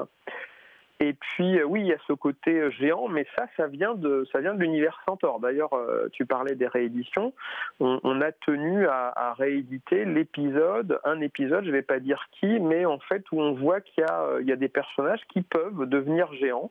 [1.00, 3.94] Et puis euh, oui, il y a ce côté euh, géant, mais ça, ça vient
[3.94, 5.40] de, ça vient de l'univers Centaure.
[5.40, 5.70] D'ailleurs,
[6.12, 7.34] tu parlais des rééditions.
[7.80, 13.00] On, a tenu à, rééditer l'épisode, un épisode, je vais pas dire qui, mais en
[13.00, 16.70] fait où on voit qu'il y, y a des personnages qui peuvent devenir géants.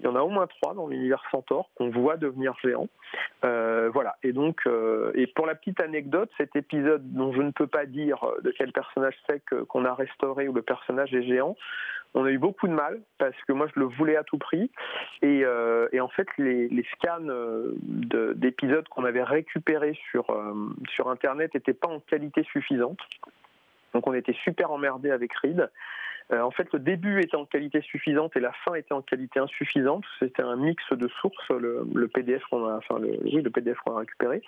[0.00, 2.88] Il y en a au moins trois dans l'univers Centaure qu'on voit devenir géants.
[3.44, 4.16] Euh, voilà.
[4.22, 7.84] Et donc, euh, et pour la petite anecdote, cet épisode dont je ne peux pas
[7.84, 11.54] dire de quel personnage c'est qu'on a restauré ou le personnage est géant,
[12.14, 14.70] on a eu beaucoup de mal parce que moi je le voulais à tout prix.
[15.20, 17.20] Et, euh, en fait, les, scans
[18.34, 20.26] d'épisodes qu'on avait récupérés sur,
[20.88, 22.98] sur Internet n'étaient pas en qualité suffisante.
[23.92, 25.68] Donc on était super emmerdé avec Reed.
[26.32, 29.40] Euh, en fait, le début était en qualité suffisante et la fin était en qualité
[29.40, 30.04] insuffisante.
[30.18, 34.00] C'était un mix de sources, le, PDF qu'on a, enfin oui, le PDF qu'on a
[34.00, 34.42] récupéré.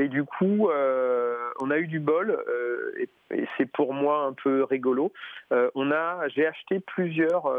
[0.00, 3.08] Et du coup, euh, on a eu du bol, euh, et,
[3.56, 5.12] c'est pour moi un peu rigolo.
[5.50, 7.52] on a, j'ai acheté plusieurs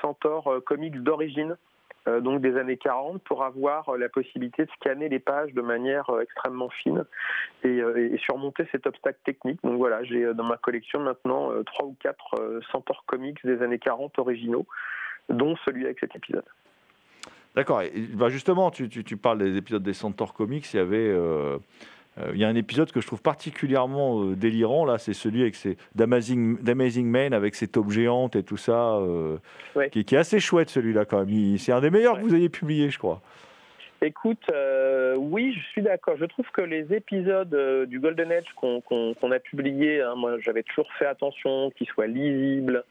[0.00, 1.56] Centaur comics d'origine
[2.20, 6.08] donc des années 40, pour avoir euh, la possibilité de scanner les pages de manière
[6.10, 7.04] euh, extrêmement fine
[7.64, 7.82] et,
[8.18, 9.60] surmonter cet obstacle technique.
[9.62, 14.18] Donc voilà, j'ai dans ma collection maintenant trois ou quatre Centaur Comics des années 40
[14.18, 14.66] originaux,
[15.28, 16.44] dont celui avec cet épisode.
[17.56, 17.82] D'accord.
[18.12, 20.72] Bah justement, tu, parles des épisodes des Centaur Comics.
[20.74, 21.56] Il y avait euh,
[22.32, 25.56] il y a un épisode que je trouve particulièrement euh, délirant, là, c'est celui avec
[25.94, 29.36] d'Amazing, d'Amazing Man avec ses taupes géantes et tout ça, euh,
[29.92, 31.58] qui, qui, est assez chouette celui-là quand même.
[31.58, 33.20] C'est un des meilleurs que vous ayez publié, je crois.
[34.02, 36.16] Écoute, euh, oui, je suis d'accord.
[36.18, 40.62] Je trouve que les épisodes euh, du Golden Age qu'on a publiés, hein, moi j'avais
[40.62, 42.84] toujours fait attention qu'ils soient lisibles,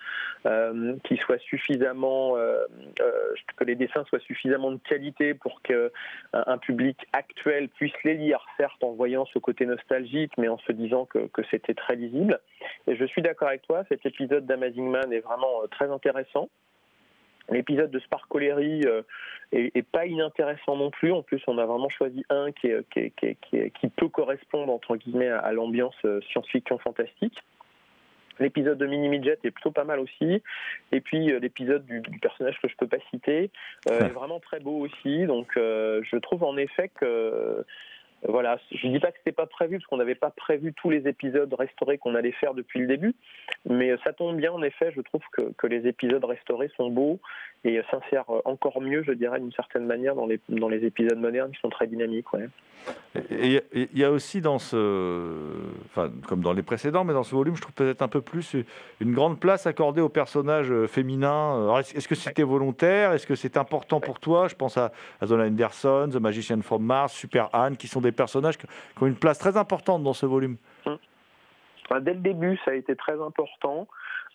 [0.48, 2.36] euh, qu'ils soient suffisamment,
[3.56, 5.90] que les dessins soient suffisamment de qualité pour qu'un
[6.34, 10.72] un public actuel puisse les lire, certes en voyant ce côté nostalgique, mais en se
[10.72, 12.40] disant que, que c'était très lisible.
[12.88, 16.50] Et je suis d'accord avec toi, cet épisode d'Amazing Man est vraiment très intéressant.
[17.50, 19.04] L'épisode de Sparkolery euh,
[19.52, 21.12] est, pas inintéressant non plus.
[21.12, 25.96] En plus, on a vraiment choisi un qui, qui, peut correspondre entre guillemets à, l'ambiance
[26.06, 27.38] euh, science-fiction fantastique.
[28.40, 30.42] L'épisode de Mini Midget est plutôt pas mal aussi.
[30.92, 33.52] Et puis euh, l'épisode du, personnage que je peux pas citer
[33.88, 35.26] est vraiment très beau aussi.
[35.26, 37.64] Donc je trouve en effet que
[38.28, 40.74] voilà, je ne dis pas que ce n'était pas prévu, parce qu'on n'avait pas prévu
[40.74, 43.16] tous les épisodes restaurés qu'on allait faire depuis le début,
[43.70, 47.20] mais ça tombe bien, en effet, je trouve que, que les épisodes restaurés sont beaux
[47.64, 51.52] et s'insèrent encore mieux, je dirais, d'une certaine manière, dans les, dans les épisodes modernes
[51.52, 52.32] qui sont très dynamiques.
[52.34, 52.48] Ouais.
[53.32, 55.42] Et il y a aussi dans ce,
[55.86, 58.56] enfin, comme dans les précédents, mais dans ce volume, je trouve peut-être un peu plus
[59.00, 61.76] une grande place accordée aux personnages euh, féminins.
[61.80, 63.14] Est-ce que c'était volontaire?
[63.14, 64.48] Est-ce que c'est important pour toi?
[64.48, 68.12] Je pense à, à Zona Anderson, The Magician from Mars, Super Anne, qui sont des
[68.16, 68.66] personnages qui
[69.02, 70.58] ont une place très importante dans ce volume.
[70.86, 70.98] Hum.
[72.02, 73.88] Dès le début, ça a été très important.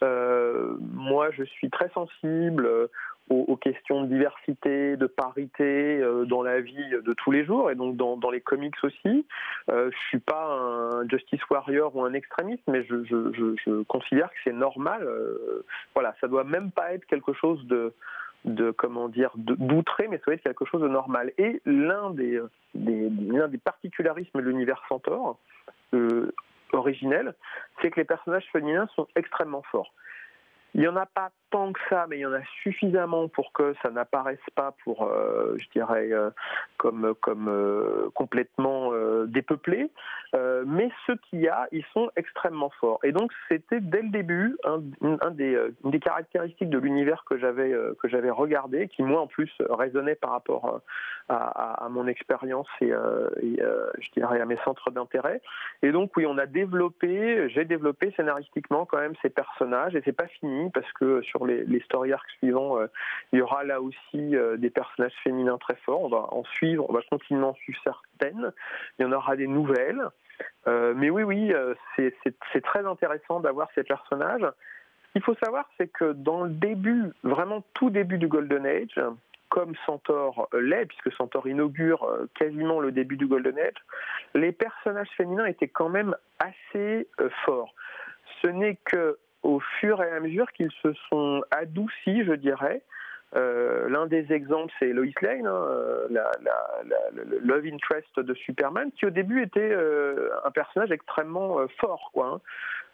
[0.02, 2.88] Euh, moi, je suis très sensible
[3.30, 7.76] aux, questions de diversité, de parité euh, dans la vie de tous les jours et
[7.76, 9.24] donc dans, les comics aussi.
[9.70, 14.36] Euh, je suis pas un justice warrior ou un extrémiste, mais je, je, considère que
[14.44, 15.02] c'est normal.
[15.04, 15.64] Euh,
[15.94, 17.94] voilà, ça doit même pas être quelque chose de
[18.44, 21.32] de comment dire d'outrer, mais ça être quelque chose de normal.
[21.38, 22.40] Et l'un des,
[22.74, 25.38] l'un des particularismes de l'univers Centaure
[25.92, 26.32] euh,
[26.72, 27.34] originel,
[27.80, 29.92] c'est que les personnages féminins sont extrêmement forts.
[30.74, 33.52] Il n'y en a pas tant que ça, mais il y en a suffisamment pour
[33.52, 36.30] que ça n'apparaisse pas pour, euh, je dirais, euh,
[36.76, 38.92] comme, comme euh, complètement
[39.26, 39.90] dépeuplé.
[40.66, 43.00] mais ceux qu'il y a, ils sont extrêmement forts.
[43.02, 47.70] Et donc, c'était dès le début un, des, une des caractéristiques de l'univers que j'avais
[47.70, 50.80] que regardé, qui moi en plus résonnait par rapport
[51.28, 53.62] à, à, mon expérience et, et
[53.98, 55.40] je dirais à mes centres d'intérêt.
[55.82, 60.12] Et donc, oui, on a développé, j'ai développé scénaristiquement quand même ces personnages, et c'est
[60.16, 62.86] pas fini parce que sur les, story arcs suivants, euh,
[63.32, 66.02] il y aura là aussi euh, des personnages féminins très forts.
[66.02, 68.52] On va en suivre, on va continuer en suivre certaines.
[68.98, 70.02] Il y en aura des nouvelles.
[70.66, 71.52] Euh, mais oui, oui,
[71.96, 74.46] c'est très intéressant d'avoir ces personnages.
[75.06, 79.00] Ce qu'il faut savoir, c'est que dans le début, vraiment tout début du Golden Age,
[79.48, 83.74] comme Centaure l'est, puisque Centaure inaugure quasiment le début du Golden Age,
[84.34, 87.08] les personnages féminins étaient quand même assez
[87.44, 87.74] forts.
[88.40, 92.82] Ce n'est que au fur et à mesure qu'ils se sont adoucis, je dirais.
[93.36, 96.30] Euh, l'un des exemples, c'est Lois Lane, hein, euh, la,
[97.42, 102.40] love interest de Superman, qui au début était euh, un personnage extrêmement fort, quoi,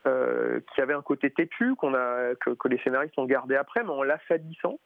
[0.05, 3.91] hein, qui avait un côté têtu qu'on a, que, les scénaristes ont gardé après, mais
[3.91, 4.79] en l'affadissant.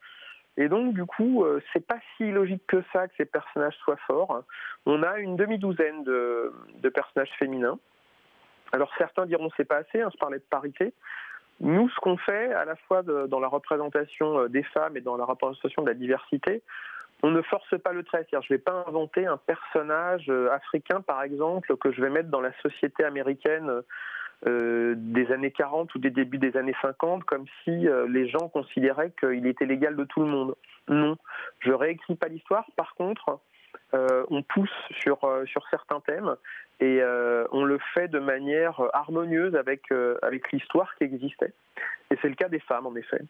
[0.56, 4.42] Et donc, du coup, c'est pas si logique que ça que ces personnages soient forts.
[4.86, 7.78] On a une demi-douzaine de, de, personnages féminins.
[8.72, 10.92] Alors, certains diront c'est pas assez, hein, je parlais de parité.
[11.60, 15.16] Nous, ce qu'on fait, à la fois dans la représentation euh, des femmes et dans
[15.16, 16.62] la représentation de la diversité,
[17.22, 18.26] on ne force pas le trait.
[18.30, 22.08] C'est-à-dire, je ne vais pas inventer un personnage euh, africain, par exemple, que je vais
[22.08, 23.82] mettre dans la société américaine
[24.46, 29.12] euh, des années 40 ou des débuts des années 50, comme si les gens considéraient
[29.20, 30.54] qu'il était légal de tout le monde.
[30.88, 31.18] Non,
[31.58, 32.64] je réécris pas l'histoire.
[32.74, 33.38] Par contre,
[33.92, 36.36] euh, on pousse sur, euh, sur certains thèmes
[36.78, 39.82] et euh, on le fait de manière harmonieuse avec,
[40.22, 41.52] avec l'histoire qui existait.
[42.10, 43.20] Et c'est le cas des femmes, en effet.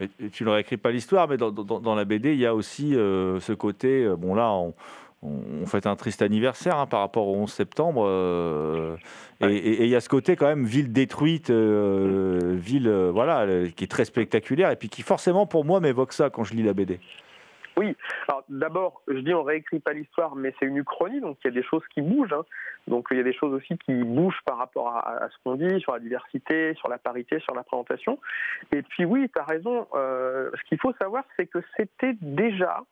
[0.00, 2.94] Et, tu ne réécris pas l'histoire, mais dans, dans, la BD, il y a aussi
[2.94, 4.74] ce côté, bon là, on,
[5.22, 8.98] on, fait un triste anniversaire hein, par rapport au 11 septembre,
[9.40, 14.04] et il y a ce côté quand même ville détruite, ville voilà, qui est très
[14.04, 16.98] spectaculaire, et puis qui forcément pour moi m'évoque ça quand je lis la BD.
[17.76, 17.96] Oui,
[18.28, 21.50] alors d'abord, je dis on réécrit pas l'histoire, mais c'est une uchronie, donc il y
[21.50, 22.32] a des choses qui bougent.
[22.32, 22.44] Hein.
[22.86, 25.80] Donc il y a des choses aussi qui bougent par rapport à, ce qu'on dit
[25.80, 28.18] sur la diversité, sur la parité, sur la présentation.
[28.72, 32.82] Et puis oui, tu as raison, euh, ce qu'il faut savoir, c'est que c'était déjà,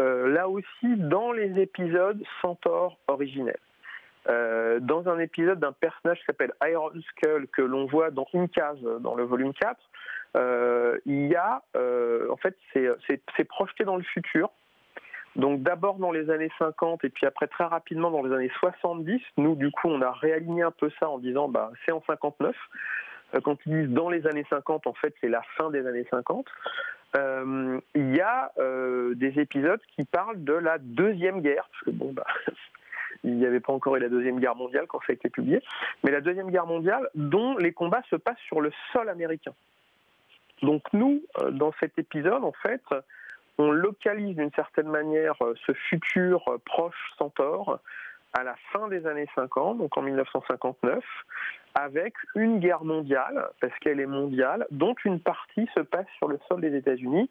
[0.00, 3.60] euh, là aussi, dans les épisodes Centaure originels.
[4.28, 8.74] Euh, dans un épisode d'un personnage qui s'appelle Iron Skull que l'on voit dans Incas
[9.00, 9.76] dans le volume 4, euh,
[10.34, 14.50] il y a, euh, en fait, c'est projeté dans le futur.
[15.36, 19.20] Donc d'abord dans les années 50 et puis après très rapidement dans les années 70.
[19.36, 22.56] Nous, du coup, on a réaligné un peu ça en disant, bah, c'est en 59.
[23.34, 26.06] Euh, quand ils disent dans les années 50, en fait, c'est la fin des années
[26.10, 26.46] 50.
[27.14, 28.52] il y a
[29.14, 32.26] des épisodes qui parlent de la deuxième guerre, parce que bon, bah,
[33.24, 35.62] il n'y avait pas encore eu la deuxième guerre mondiale quand ça a été publié,
[36.02, 39.52] mais la deuxième guerre mondiale dont les combats se passent sur le sol américain.
[40.62, 42.82] Donc nous, euh, dans cet épisode, en fait,
[43.58, 47.78] on localise d'une certaine manière euh, ce futur euh, proche centaure
[48.32, 51.02] à la fin des années 50, donc en 1959,
[51.74, 56.38] avec une guerre mondiale, parce qu'elle est mondiale, dont une partie se passe sur le
[56.48, 57.28] sol des États-Unis.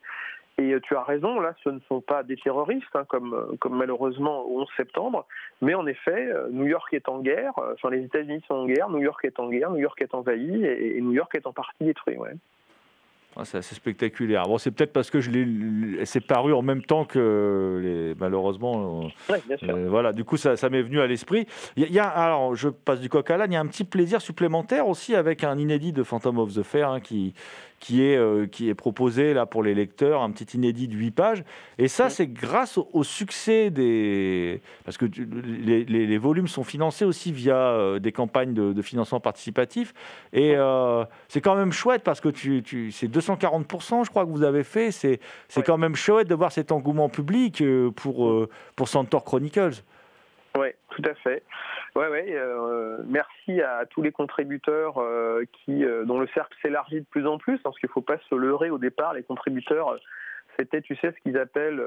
[0.58, 4.42] Et tu as raison, là, ce ne sont pas des terroristes, hein, comme, comme malheureusement
[4.42, 5.26] au 11 septembre,
[5.62, 9.00] mais en effet, New York est en guerre, enfin les États-Unis sont en guerre, New
[9.00, 12.18] York est en guerre, New York est envahi, et, New York est en partie détruit.
[13.36, 14.48] Ah, c'est assez spectaculaire.
[14.48, 19.04] Bon, c'est peut-être parce que je l'ai, c'est paru en même temps que les, malheureusement.
[19.30, 19.70] Euh, bien sûr.
[19.70, 21.46] Euh, voilà, du coup, ça, ça m'est venu à l'esprit.
[21.78, 23.52] Il y, a, alors, je passe du coq à l'âne.
[23.52, 26.64] Il y a un petit plaisir supplémentaire aussi avec un inédit de Phantom of the
[26.64, 27.34] Fair hein, qui,
[27.80, 31.12] qui est, euh, qui est proposé là pour les lecteurs, un petit inédit de 8
[31.12, 31.44] pages.
[31.78, 34.62] Et ça, c'est grâce au, succès des...
[34.84, 39.94] Parce que les, les, volumes sont financés aussi via euh, des campagnes de, financement participatif.
[40.34, 44.30] Et euh, c'est quand même chouette parce que tu, tu c'est 240%, je crois, que
[44.32, 44.92] vous avez fait.
[44.92, 47.64] C'est c'est quand même chouette de voir cet engouement public
[47.96, 49.84] pour, pour Centaur Chronicles.
[50.58, 51.44] Oui, tout à fait.
[52.00, 52.28] Ouais, ouais.
[52.30, 57.28] Euh, merci à tous les contributeurs euh, qui, euh, dont le cercle s'élargit de plus
[57.28, 59.14] en plus, parce qu'il ne faut pas se leurrer au départ.
[59.14, 60.00] Les contributeurs,
[60.58, 61.84] c'était, tu sais, ce qu'ils appellent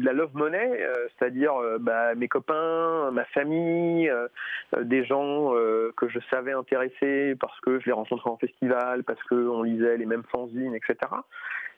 [0.00, 0.80] la love money,
[1.18, 4.10] c'est-à-dire bah, mes copains, ma famille,
[4.80, 5.52] des gens
[5.94, 10.06] que je savais intéresser parce que je les rencontrais en festival, parce qu'on lisait les
[10.06, 10.96] mêmes fanzines, etc.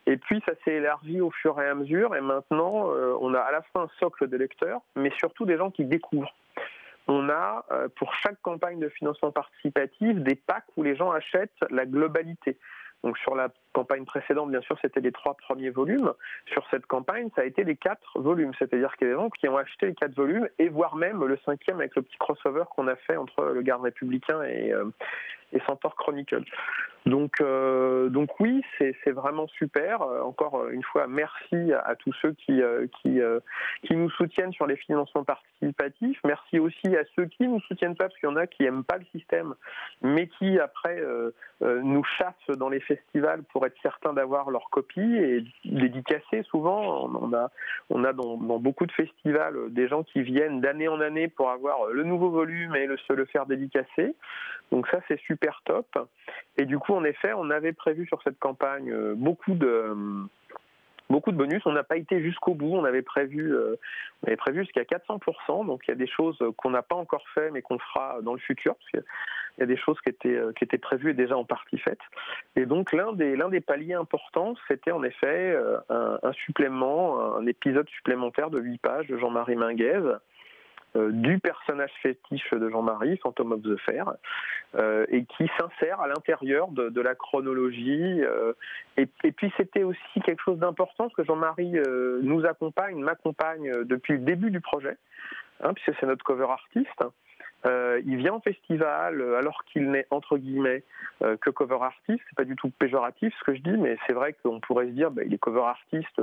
[0.07, 3.51] Et puis ça s'est élargi au fur et à mesure, et maintenant on a à
[3.51, 6.35] la fois un socle de lecteurs, mais surtout des gens qui découvrent
[7.09, 7.65] on a
[7.97, 12.59] pour chaque campagne de financement participatif des packs où les gens achètent la globalité.
[13.05, 16.13] Donc sur la campagne précédente, bien sûr, c'était les trois premiers volumes.
[16.47, 18.53] Sur cette campagne, ça a été les quatre volumes.
[18.59, 21.25] C'est-à-dire qu'il y a des gens qui ont acheté les quatre volumes et voire même
[21.25, 24.87] le cinquième avec le petit crossover qu'on a fait entre le garde républicain et, euh,
[25.57, 26.45] et Centaur Chronicle.
[27.07, 30.03] Donc, euh, donc oui, c'est vraiment super.
[30.03, 34.77] Euh, encore une fois, merci à, tous ceux qui, euh, qui, nous soutiennent sur les
[34.77, 36.19] financements participatifs.
[36.25, 38.83] Merci aussi à ceux qui nous soutiennent pas, parce qu'il y en a qui aiment
[38.83, 39.55] pas le système,
[40.03, 41.01] mais qui après
[41.61, 47.09] nous chassent dans les festivals pour être certains d'avoir leur copie et dédicacés souvent.
[47.09, 47.51] On a,
[47.89, 51.51] on a dans, dans, beaucoup de festivals des gens qui viennent d'année en année pour
[51.51, 54.15] avoir le nouveau volume et le, se le faire dédicacer.
[54.73, 56.09] Donc ça, c'est super top.
[56.57, 59.95] Et du coup, en effet, on avait prévu sur cette campagne euh, beaucoup de
[61.09, 61.63] beaucoup de bonus.
[61.67, 62.75] On n'a pas été jusqu'au bout.
[62.75, 63.77] On avait prévu, euh,
[64.39, 65.67] prévu jusqu'à 400%.
[65.67, 68.33] Donc il y a des choses qu'on n'a pas encore fait, mais qu'on fera dans
[68.33, 69.03] le futur, qu'il
[69.59, 72.01] y a des choses qui étaient qui étaient prévues et déjà en partie faites.
[72.57, 77.37] Et donc l'un des l'un des paliers importants, c'était en effet euh, un, un, supplément,
[77.37, 80.17] un épisode supplémentaire de 8 pages de Jean-Marie Minguez euh,
[81.11, 84.13] du personnage fétiche de Jean-Marie, Phantom of the Fair,
[84.75, 88.23] euh, et qui s'insère à l'intérieur de, la chronologie.
[88.23, 88.53] Euh,
[88.97, 91.75] et, puis c'était aussi quelque chose d'important, que Jean-Marie
[92.23, 94.97] nous accompagne, m'accompagne depuis le début du projet,
[95.63, 97.05] hein, puisque c'est notre cover artiste.
[97.67, 100.85] Euh, il vient en festival euh, alors qu'il n'est entre guillemets
[101.23, 102.23] euh, que cover artiste.
[102.29, 104.93] C'est pas du tout péjoratif ce que je dis, mais c'est vrai qu'on pourrait se
[104.93, 106.21] dire, bah, il est cover artiste.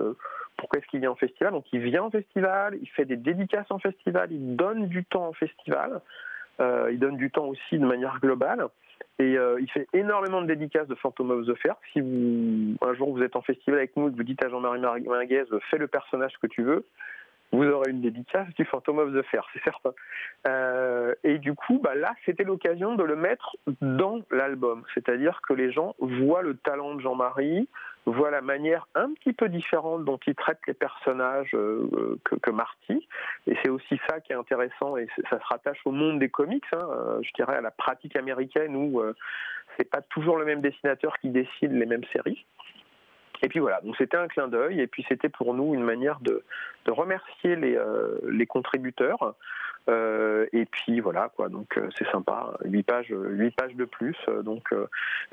[0.58, 1.52] pourquoi est-ce qu'il vient en festival?
[1.54, 5.28] Donc il vient en festival, il fait des dédicaces en festival, il donne du temps
[5.28, 6.02] en festival.
[6.60, 8.68] il donne du temps aussi de manière globale.
[9.20, 11.76] Et il fait énormément de dédicaces de Phantom of the Fair.
[11.92, 15.46] Si vous, un jour vous êtes en festival avec nous vous dites à Jean-Marie Minguez,
[15.70, 16.86] fais le personnage que tu veux,
[17.54, 19.92] vous aurez une dédicace du Phantom of the Fair, c'est certain.
[20.48, 24.84] Euh, et du coup, bah là, c'était l'occasion de le mettre dans l'album.
[24.94, 27.70] C'est-à-dire que les gens voient le talent de Jean-Marie,
[28.06, 33.08] voient la manière un petit peu différente dont il traite les personnages euh, que, Marty.
[33.48, 36.66] Et c'est aussi ça qui est intéressant, et ça se rattache au monde des comics,
[36.74, 39.02] hein, euh, je dirais à la pratique américaine où
[39.78, 42.46] c'est pas toujours le même dessinateur qui décide les mêmes séries.
[43.44, 46.20] Et puis voilà, donc c'était un clin d'œil, et puis c'était pour nous une manière
[46.22, 46.44] de,
[46.88, 49.36] remercier les, euh, contributeurs.
[49.90, 54.16] Euh, et puis voilà quoi, donc euh, c'est sympa, 8 pages, 8 pages de plus,
[54.44, 54.74] donc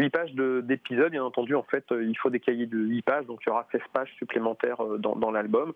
[0.01, 3.39] 8 pages d'épisodes, bien entendu, en fait, il faut des cahiers de 8 pages, donc
[3.47, 5.73] il y aura 16 pages supplémentaires dans l'album,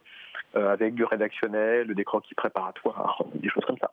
[0.55, 3.93] avec du rédactionnel, des croquis préparatoires, des choses comme ça.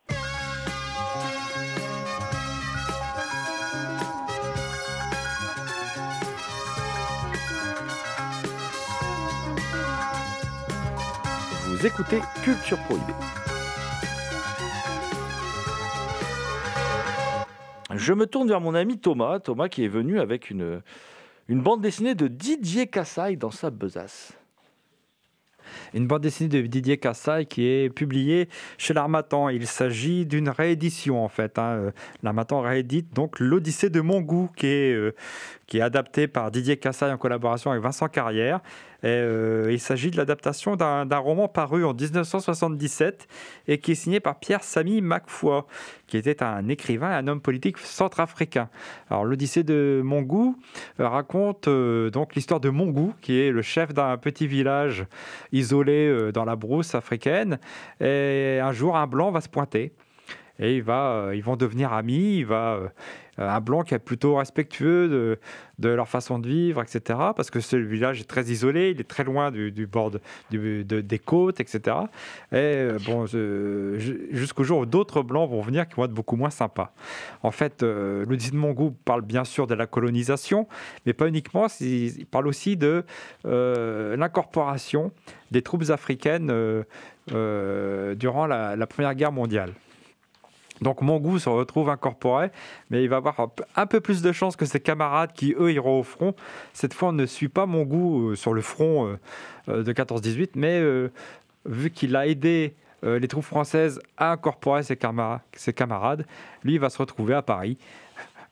[11.85, 13.13] Écoutez Culture Prohibée.
[17.95, 20.81] Je me tourne vers mon ami Thomas, Thomas qui est venu avec une,
[21.49, 24.33] bande dessinée de Didier Cassaille dans sa besace
[25.93, 29.49] une bande dessinée de Didier Cassaille qui est publiée chez l'Armatan.
[29.49, 31.57] Il s'agit d'une réédition en fait.
[31.59, 31.77] Hein.
[31.77, 31.91] Euh,
[32.23, 35.13] L'Armatan réédite donc l'Odyssée de mon goût qui est, euh,
[35.71, 38.59] qui est adapté par Didier Cassaille en collaboration avec Vincent Carrière.
[39.05, 43.25] Euh, il s'agit de l'adaptation d'un roman paru en 1977
[43.69, 45.61] et qui est signé par Pierre Samy Macfoy,
[46.07, 48.67] qui était un écrivain et un homme politique centrafricain.
[49.09, 50.57] Alors l'Odyssée de Mongou
[50.99, 55.05] euh, raconte euh, donc l'histoire de Mongou, qui est le chef d'un petit village
[55.53, 57.59] isolé dans la brousse africaine.
[58.01, 59.93] Et un jour, un blanc va se pointer
[60.59, 62.39] et va, ils vont devenir amis.
[62.39, 62.77] Il va
[63.37, 65.37] un blanc qui est plutôt respectueux
[65.77, 67.19] de, leur façon de vivre, etc.
[67.35, 70.11] Parce que ce village est très isolé, il est très loin du, bord
[70.51, 71.97] des côtes, etc.
[72.51, 76.49] Et euh, bon, jusqu'au jour où d'autres blancs vont venir qui vont être beaucoup moins
[76.49, 76.93] sympas.
[77.43, 80.67] En fait, euh, de Mongou parle bien sûr de la colonisation,
[81.05, 83.03] mais pas uniquement, il parle aussi de
[83.45, 85.11] l'incorporation
[85.51, 86.51] des troupes africaines
[87.27, 89.73] durant la Première Guerre mondiale.
[90.81, 92.49] Donc mon goût se retrouve incorporé,
[92.89, 95.99] mais il va avoir un peu plus de chance que ses camarades qui, eux, iront
[95.99, 96.35] au front.
[96.73, 99.19] Cette fois, on ne suit pas mon goût euh, sur le front euh,
[99.69, 100.81] euh, de 14-18, mais
[101.65, 106.25] vu qu'il a aidé les troupes françaises à incorporer ses camarades, ses camarades,
[106.63, 107.77] lui, il va se retrouver à Paris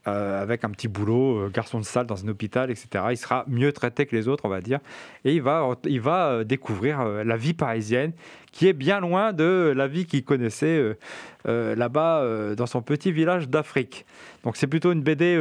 [0.09, 3.05] euh, avec un petit boulot, euh, garçon de salle dans un hôpital, etc.
[3.11, 4.79] Il sera mieux traité que les autres, on va dire.
[5.25, 8.13] Et il va, il va découvrir la vie parisienne,
[8.51, 10.97] qui est bien loin de la vie qu'il connaissait
[11.45, 14.05] là-bas dans son petit village d'Afrique.
[14.43, 15.37] Donc c'est plutôt une BD...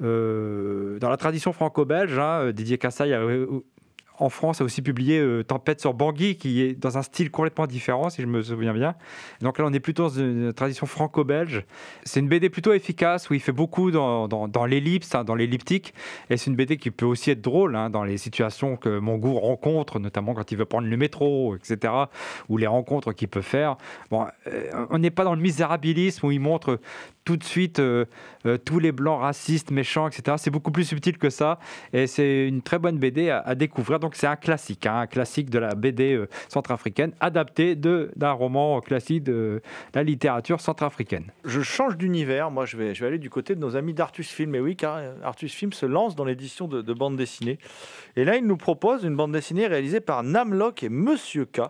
[0.00, 2.90] dans la tradition franco-belge, hein, Didier a
[4.18, 7.66] en France a aussi publié euh, Tempête sur Bangui, qui est dans un style complètement
[7.66, 8.94] différent, si je me souviens bien.
[9.40, 11.64] Donc là, on est plutôt dans une tradition franco-belge.
[12.04, 15.94] C'est une BD plutôt efficace, où il fait beaucoup dans, l'ellipse, hein, dans l'elliptique.
[16.30, 19.16] Et c'est une BD qui peut aussi être drôle, hein, dans les situations que mon
[19.16, 21.92] goût rencontre, notamment quand il veut prendre le métro, etc.,
[22.48, 23.76] ou les rencontres qu'il peut faire.
[24.10, 26.78] Bon, euh, on n'est pas dans le misérabilisme, où il montre
[27.24, 28.04] tout de suite euh,
[28.64, 30.36] tous les blancs racistes, méchants, etc.
[30.38, 31.58] C'est beaucoup plus subtil que ça.
[31.92, 35.48] Et c'est une très bonne BD à découvrir donc c'est un classique, hein, un classique
[35.48, 39.62] de la BD euh, centrafricaine, adapté d'un roman classique de
[39.94, 41.32] la littérature centrafricaine.
[41.46, 44.28] Je change d'univers, moi je vais, je vais aller du côté de nos amis d'Artus
[44.28, 44.54] Film.
[44.56, 47.58] Et oui, car Artus Film se lance dans l'édition de, de bande dessinée.
[48.16, 51.62] Et là, il nous propose une bande dessinée réalisée par Namlock et Monsieur K.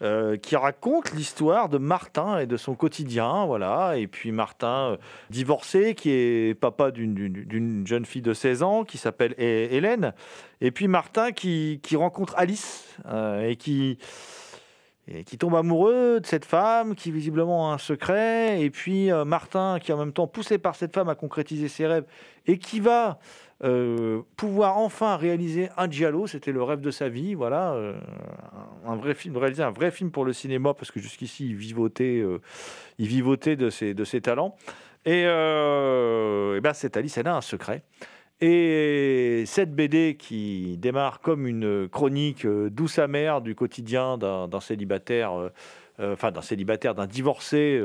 [0.00, 3.96] Euh, qui raconte l'histoire de Martin et de son quotidien, voilà.
[3.96, 4.96] Et puis Martin, euh,
[5.28, 10.14] divorcé, qui est papa d'une jeune fille de 16 ans, qui s'appelle Hélène.
[10.60, 13.98] Et puis Martin qui, rencontre Alice euh, et qui
[15.36, 19.96] tombe amoureux de cette femme qui visiblement a un secret, et puis Martin qui en
[19.96, 22.04] même temps poussé par cette femme à concrétiser ses rêves
[22.46, 23.18] et qui va
[24.36, 27.74] pouvoir enfin réaliser un giallo, c'était le rêve de sa vie, voilà,
[28.88, 32.20] un vrai film, réaliser un vrai film pour le cinéma parce que jusqu'ici il vivotait,
[32.20, 32.40] euh,
[32.98, 34.56] il vivotait de ses, de ses talents.
[35.04, 37.82] Et, et ben cette Alice, elle a un secret.
[38.40, 45.50] Et cette BD qui démarre comme une chronique douce amère du quotidien d'un célibataire,
[45.98, 47.80] enfin d'un célibataire, d'un divorcé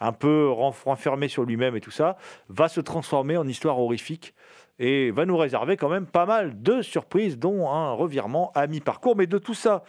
[0.00, 2.16] un peu renfermé sur lui-même et tout ça,
[2.48, 4.34] va se transformer en histoire horrifique
[4.78, 9.16] et va nous réserver quand même pas mal de surprises, dont un revirement à mi-parcours.
[9.16, 9.84] Mais de tout ça,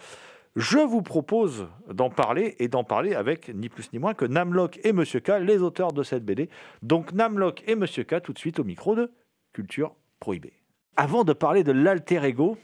[0.56, 4.80] je vous propose d'en parler et d'en parler avec ni plus ni moins que Namlock
[4.84, 6.48] et Monsieur K, les auteurs de cette BD.
[6.82, 9.12] Donc Namlock et Monsieur K, tout de suite au micro de
[9.52, 10.54] Culture Prohibée.
[10.96, 12.56] Avant de parler de l'alter ego,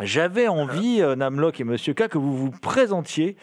[0.00, 3.36] j'avais envie, euh, Namlock et Monsieur K, que vous vous présentiez.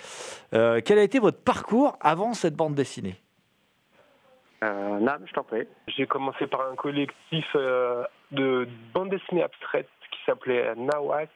[0.54, 3.16] Euh, quel a été votre parcours avant cette bande dessinée?
[4.64, 5.68] Euh, non, je t'en prie.
[5.88, 11.30] J'ai commencé par un collectif euh, de bande dessinée abstraite qui s'appelait Nawak.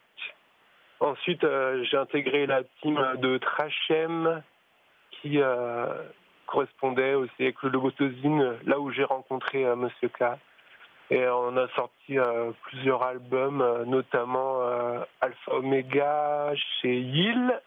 [1.00, 4.42] Ensuite, euh, j'ai intégré la team de Trachem
[5.12, 5.40] qui
[6.46, 10.24] correspondait aussi avec le Logotosine, là où j'ai rencontré Monsieur K.
[11.12, 12.18] Et on a sorti
[12.64, 14.62] plusieurs albums, notamment
[15.20, 17.60] Alpha Omega chez Yill.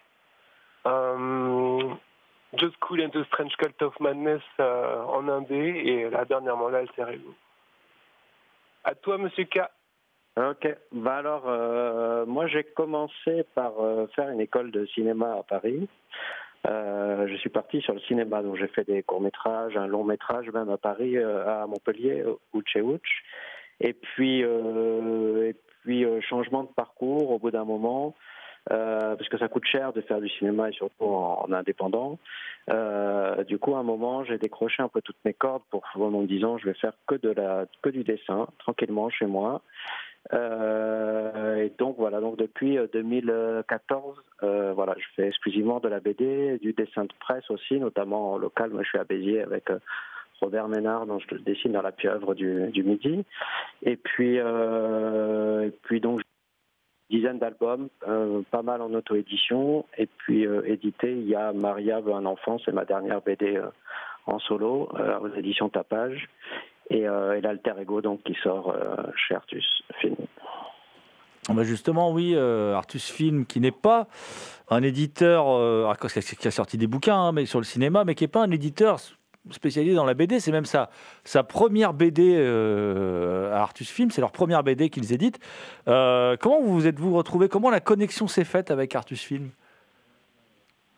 [2.58, 7.06] Just Cool and the Strange Cult of Madness euh, en indé et là dernièrement l'Alter
[7.10, 7.34] Ego.
[8.84, 9.60] À toi, Monsieur K.
[10.36, 10.66] Ok.
[10.92, 15.88] Bah alors, euh, moi j'ai commencé par euh, faire une école de cinéma à Paris.
[16.64, 20.48] je suis parti sur le cinéma, donc j'ai fait des courts métrages, un long métrage
[20.50, 22.24] même à Paris, à Montpellier,
[22.54, 23.24] Ouch et Ouch.
[23.80, 28.14] Et puis, et puis changement de parcours au bout d'un moment.
[28.70, 32.18] Euh, parce que ça coûte cher de faire du cinéma et surtout en, indépendant.
[32.70, 36.10] Euh, du coup, à un moment, j'ai décroché un peu toutes mes cordes pour en
[36.10, 39.62] me disant je vais faire que de la que du dessin tranquillement chez moi.
[40.32, 46.72] Euh, et donc voilà, donc depuis 2014, voilà, je fais exclusivement de la BD, du
[46.72, 48.70] dessin de presse aussi, notamment en local.
[48.70, 49.68] Moi, je suis à Béziers avec
[50.40, 53.24] Robert Ménard, dont je dessine dans la pieuvre du, Midi.
[53.82, 56.22] Et puis, et puis donc
[57.12, 59.84] dizaine d'albums, euh, pas mal en auto-édition.
[59.98, 63.56] Et puis euh, édité, il y a Maria veut un enfant, c'est ma dernière BD
[63.56, 63.68] euh,
[64.26, 64.88] en solo,
[65.20, 66.28] aux éditions Tapage.
[66.92, 68.76] Et, et l'Alter Ego, donc, qui sort
[69.16, 70.16] chez Artus Film.
[71.48, 74.06] Ah bah justement, oui, Artus Film, qui n'est pas
[74.68, 75.46] un éditeur
[76.38, 78.50] qui a sorti des bouquins, hein, mais sur le cinéma, mais qui n'est pas un
[78.50, 78.98] éditeur
[79.50, 80.40] spécialisé dans la BD.
[80.40, 80.90] C'est même sa,
[81.24, 84.10] sa première BD euh, à Artus Film.
[84.10, 85.40] C'est leur première BD qu'ils éditent.
[85.88, 89.50] Euh, comment vous vous êtes-vous retrouvé Comment la connexion s'est faite avec Artus Film?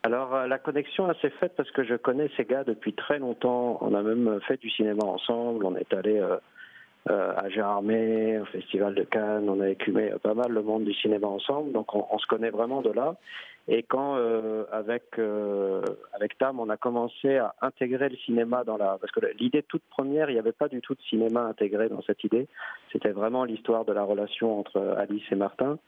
[0.04, 3.78] Alors euh, la connexion s'est faite parce que je connais ces gars depuis très longtemps.
[3.80, 5.64] On a même fait du cinéma ensemble.
[5.64, 6.22] On est allé
[7.06, 9.48] à Gérardmer, au Festival de Cannes.
[9.48, 11.72] On a écumé pas mal le monde du cinéma ensemble.
[11.72, 13.16] Donc on se connaît vraiment de là.
[13.66, 15.82] Et quand euh, avec euh,
[16.12, 19.82] avec Tam, on a commencé à intégrer le cinéma dans la parce que l'idée toute
[19.88, 22.46] première, il n'y avait pas du tout de cinéma intégré dans cette idée.
[22.92, 25.78] C'était vraiment l'histoire de la relation entre Alice et Martin.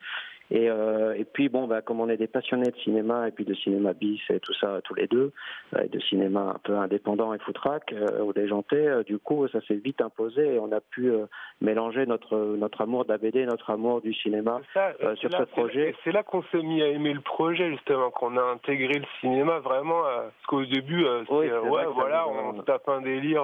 [0.50, 3.44] Et, euh, et puis bon, bah, comme on est des passionnés de cinéma et puis
[3.44, 5.32] de cinéma bis et tout ça tous les deux,
[5.74, 9.48] euh, et de cinéma un peu indépendant et foutraque euh, ou déjanté, euh, du coup
[9.48, 11.12] ça s'est vite imposé et on a pu
[11.60, 15.44] mélanger notre notre amour de la BD, notre amour du cinéma ça, sur là- ce
[15.50, 15.90] projet.
[15.90, 19.06] et C'est là qu'on s'est mis à aimer le projet justement, qu'on a intégré le
[19.20, 20.02] cinéma vraiment.
[20.02, 23.42] parce qu'au début, Oui, ouais, voilà, on se tape un délire.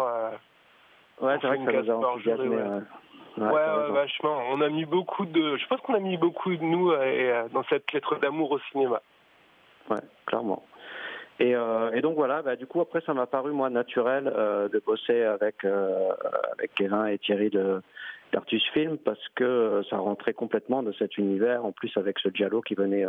[1.20, 2.56] Ouais, c'est vrai que ça nous a enthousiasmé.
[3.38, 3.90] Ouais.
[3.92, 4.38] vachement.
[4.50, 5.56] On a mis beaucoup de.
[5.56, 8.52] Je pense qu'on a mis beaucoup de nous euh, et, euh, dans cette lettre d'amour
[8.52, 9.02] au cinéma.
[9.90, 10.62] Ouais, clairement.
[11.40, 14.68] Et, euh, et donc voilà, bah, du coup après ça m'a paru moi naturel euh,
[14.68, 16.10] de bosser avec euh,
[16.52, 17.82] avec Kevin et Thierry de
[18.32, 21.64] d'Artus Film parce que ça rentrait complètement de cet univers.
[21.64, 23.04] En plus avec ce Giallo qui venait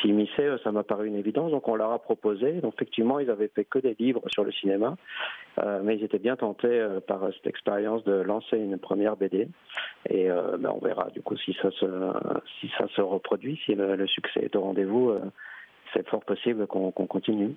[0.00, 1.50] s'immiscer, ça m'a paru une évidence.
[1.50, 2.60] Donc on leur a proposé.
[2.60, 4.96] Donc effectivement ils avaient fait que des livres sur le cinéma,
[5.58, 9.48] euh, mais ils étaient bien tentés euh, par cette expérience de lancer une première BD.
[10.08, 11.86] Et euh, ben, on verra du coup si ça se
[12.60, 15.14] si ça se reproduit, si le, succès est au rendez-vous.
[15.92, 17.54] c'est fort possible qu'on qu'on continue.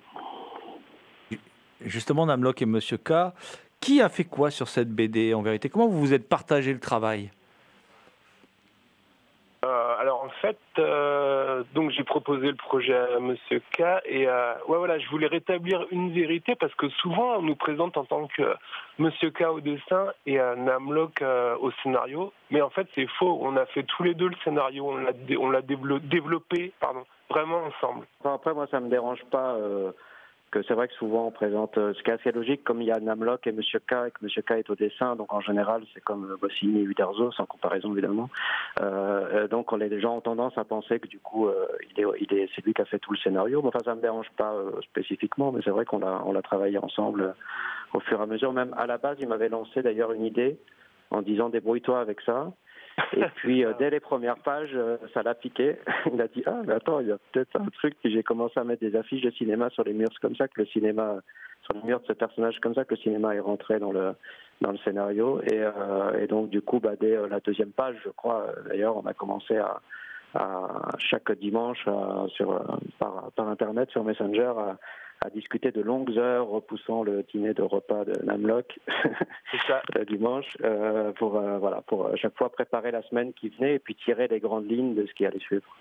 [1.80, 3.32] Justement, Namlock et Monsieur K,
[3.80, 5.68] qui a fait quoi sur cette BD en vérité?
[5.68, 7.30] Comment vous vous êtes partagé le travail
[9.64, 10.41] Euh, alors en
[10.78, 15.86] euh, donc j'ai proposé le projet à Monsieur K et euh, voilà, je voulais rétablir
[15.90, 18.54] une vérité parce que souvent on nous présente en tant que
[18.98, 23.38] Monsieur K au dessin et euh, Namlock euh, au scénario, mais en fait c'est faux.
[23.42, 26.72] On a fait tous les deux le scénario, on l'a développé,
[27.28, 28.06] vraiment ensemble.
[28.24, 29.92] Après, moi, ça me dérange pas euh,
[30.52, 32.86] que c'est vrai que souvent on présente, euh, ce qui est assez logique, comme il
[32.86, 35.40] y a Namlock et Monsieur K, et que Monsieur K est au dessin, donc en
[35.40, 38.28] général c'est comme euh, Goscinny et Uderzo, sans comparaison évidemment.
[38.80, 41.48] Euh, donc on les gens ont tendance à penser que du coup
[41.96, 43.62] il est, c'est lui qui a fait tout le scénario.
[43.62, 46.78] Mais enfin, ça me dérange pas spécifiquement, mais c'est vrai qu'on l'a, on l'a travaillé
[46.78, 47.34] ensemble
[47.94, 48.52] au fur et à mesure.
[48.52, 50.58] Même à la base, il m'avait lancé d'ailleurs une idée
[51.10, 52.52] en disant débrouille-toi avec ça.
[53.16, 55.76] Et puis, euh, dès les premières pages, euh, ça l'a piqué.
[56.12, 57.94] Il a dit Ah, mais attends, il y a peut-être un truc.
[58.02, 60.10] Puis j'ai commencé à mettre des affiches de cinéma sur les murs.
[60.20, 61.16] Comme ça que le cinéma,
[61.62, 64.14] sur les murs de ce personnage, comme ça que le cinéma est rentré dans le,
[64.60, 65.40] dans le scénario.
[65.42, 69.14] Et, euh, donc, du coup, bah, dès la deuxième page, je crois, d'ailleurs, on a
[69.14, 69.80] commencé à,
[70.96, 71.84] chaque dimanche
[72.28, 74.78] sur, par, par Internet, sur Messenger, à,
[75.24, 78.78] à discuter de longues heures, repoussant le dîner de repas de Namlock.
[79.50, 79.82] C'est ça.
[79.94, 83.76] le dimanche euh, pour euh, voilà pour à chaque fois préparer la semaine qui venait
[83.76, 85.76] et puis tirer les grandes lignes de ce qui allait suivre.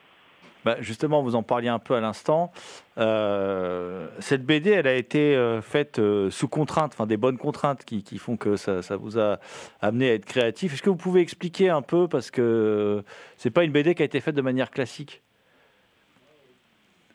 [0.63, 2.51] Bah, Justement, vous en parliez un peu à l'instant.
[2.97, 7.83] Euh, cette BD, elle a été euh, faite euh, sous contrainte, enfin des bonnes contraintes
[7.83, 9.39] qui, qui font que ça, ça vous a
[9.81, 10.73] amené à être créatif.
[10.73, 13.03] Est-ce que vous pouvez expliquer un peu parce que
[13.37, 15.23] c'est pas une BD qui a été faite de manière classique?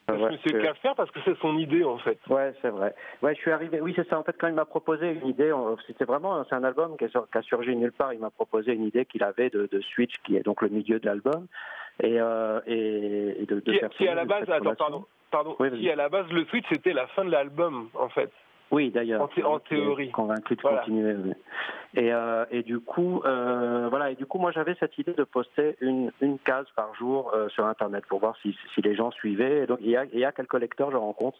[0.08, 2.18] Ouais, suis que- qu'à faire parce que c'est son idée en fait.
[2.28, 2.94] Ouais, c'est vrai.
[3.22, 3.80] Ouais, je suis arrivé.
[3.80, 4.18] Oui, c'est ça.
[4.18, 7.04] En fait, quand il m'a proposé une idée, on- c'était vraiment, c'est un album qui,
[7.04, 8.12] a surgi nulle part.
[8.12, 11.00] Il m'a proposé une idée qu'il avait de, de Switch, qui est donc le milieu
[11.00, 11.46] de l'album,
[12.02, 15.70] et, euh, et, de, de Qui, faire qui à la base, attends, pardon, pardon, Oui,
[15.72, 18.30] qui à la base le switch c'était la fin de l'album en fait.
[18.70, 19.22] Oui, d'ailleurs.
[19.22, 20.10] En thé- en théorie.
[20.10, 20.78] Convaincu de Voilà.
[20.78, 21.14] continuer.
[21.14, 21.32] oui.
[21.94, 24.10] Et, euh, et du coup, euh, voilà.
[24.10, 27.48] Et du coup, moi, j'avais cette idée de poster une, une case par jour euh,
[27.48, 29.62] sur Internet pour voir si, si les gens suivaient.
[29.62, 31.38] Et donc, il y a, il y a quelques lecteurs, je rencontre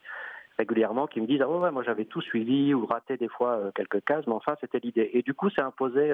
[0.57, 3.61] régulièrement, qui me disent ah ouais, ouais, moi j'avais tout suivi ou raté des fois
[3.75, 5.11] quelques cases, mais enfin c'était l'idée.
[5.13, 6.11] Et du coup, c'est imposé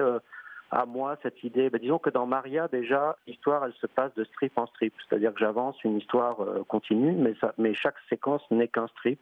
[0.69, 1.69] à moi cette idée.
[1.69, 5.33] Ben, disons que dans Maria déjà, l'histoire elle se passe de strip en strip, c'est-à-dire
[5.33, 9.19] que j'avance une histoire euh, continue, mais ça, mais chaque séquence n'est qu'un strip.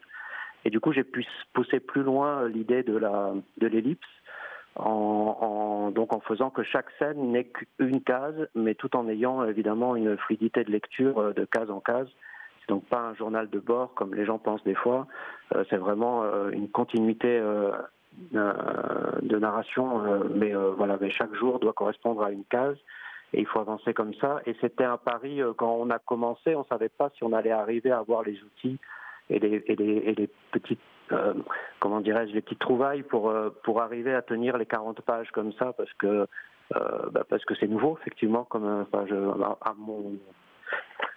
[0.65, 4.07] Et du coup, j'ai pu pousser plus loin euh, l'idée de l'ellipse,
[4.75, 9.95] en, donc en faisant que chaque scène n'est qu'une case, mais tout en ayant évidemment
[9.95, 12.07] une fluidité de lecture euh, de case en case.
[12.59, 15.07] C'est donc pas un journal de bord comme les gens pensent des fois.
[15.55, 17.41] Euh, c'est vraiment une continuité
[18.31, 20.03] de narration,
[20.35, 22.77] mais mais chaque jour doit correspondre à une case.
[23.33, 24.41] Et il faut avancer comme ça.
[24.45, 27.89] Et c'était un pari, quand on a commencé, on savait pas si on allait arriver
[27.89, 28.77] à avoir les outils
[29.31, 30.79] et les, et les, et les petites,
[31.11, 31.33] euh,
[31.79, 35.53] comment dirais-je, les petites trouvailles pour, euh, pour arriver à tenir les 40 pages comme
[35.53, 36.27] ça, parce que
[36.75, 38.85] euh, bah, parce que c'est nouveau, effectivement, comme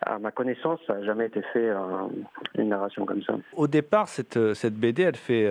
[0.07, 1.71] à, ma connaissance, ça n'a jamais été fait
[2.57, 3.35] une narration comme ça.
[3.55, 5.49] Au départ, cette, cette BD, elle fait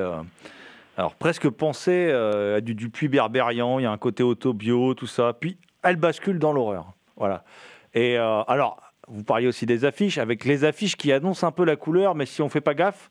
[0.98, 3.80] alors presque penser à du Dupuis Berberian.
[3.80, 5.32] Il y a un côté auto-bio, tout ça.
[5.32, 6.92] Puis elle bascule dans l'horreur.
[7.16, 7.46] Voilà.
[7.94, 11.76] Et alors, vous parliez aussi des affiches, avec les affiches qui annoncent un peu la
[11.76, 13.10] couleur, mais si on fait pas gaffe,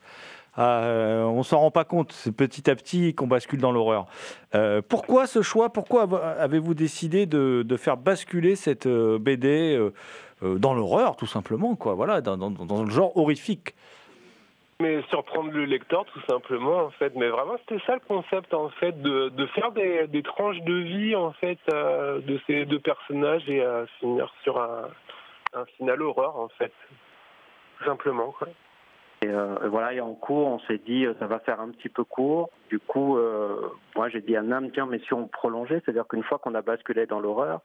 [0.59, 2.13] euh, on s'en rend pas compte.
[2.13, 4.07] C'est petit à petit qu'on bascule dans l'horreur.
[4.55, 5.71] Euh, pourquoi ce choix?
[5.71, 11.75] Pourquoi av- avez-vous décidé de, faire basculer cette euh, BD euh, dans l'horreur, tout simplement,
[11.75, 12.37] quoi Voilà, dans,
[12.85, 13.75] le genre horrifique?
[14.81, 17.15] Mais surprendre le lecteur tout simplement en fait.
[17.15, 21.31] Mais vraiment c'était ça le concept en fait de, faire des, tranches de vie en
[21.33, 23.63] fait de ces deux personnages et
[24.01, 24.89] finir sur un
[25.55, 26.73] un final horreur en fait,
[27.79, 28.33] tout simplement.
[28.33, 28.49] Quoi.
[29.23, 31.89] Et euh, voilà, et en cours, on s'est dit euh, ça va faire un petit
[31.89, 32.51] peu court.
[32.71, 36.25] Du coup, euh, moi j'ai dit à Nam, tiens, mais si on prolongeait, c'est-à-dire qu'une
[36.25, 37.61] fois qu'on a basculé dans l'horreur,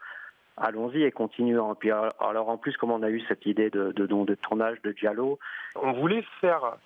[0.55, 1.73] allons-y et continuons.
[1.73, 4.35] Et puis alors en plus, comme on a eu cette idée de, de, de, de
[4.35, 5.39] tournage de Giallo,
[5.81, 6.77] On voulait faire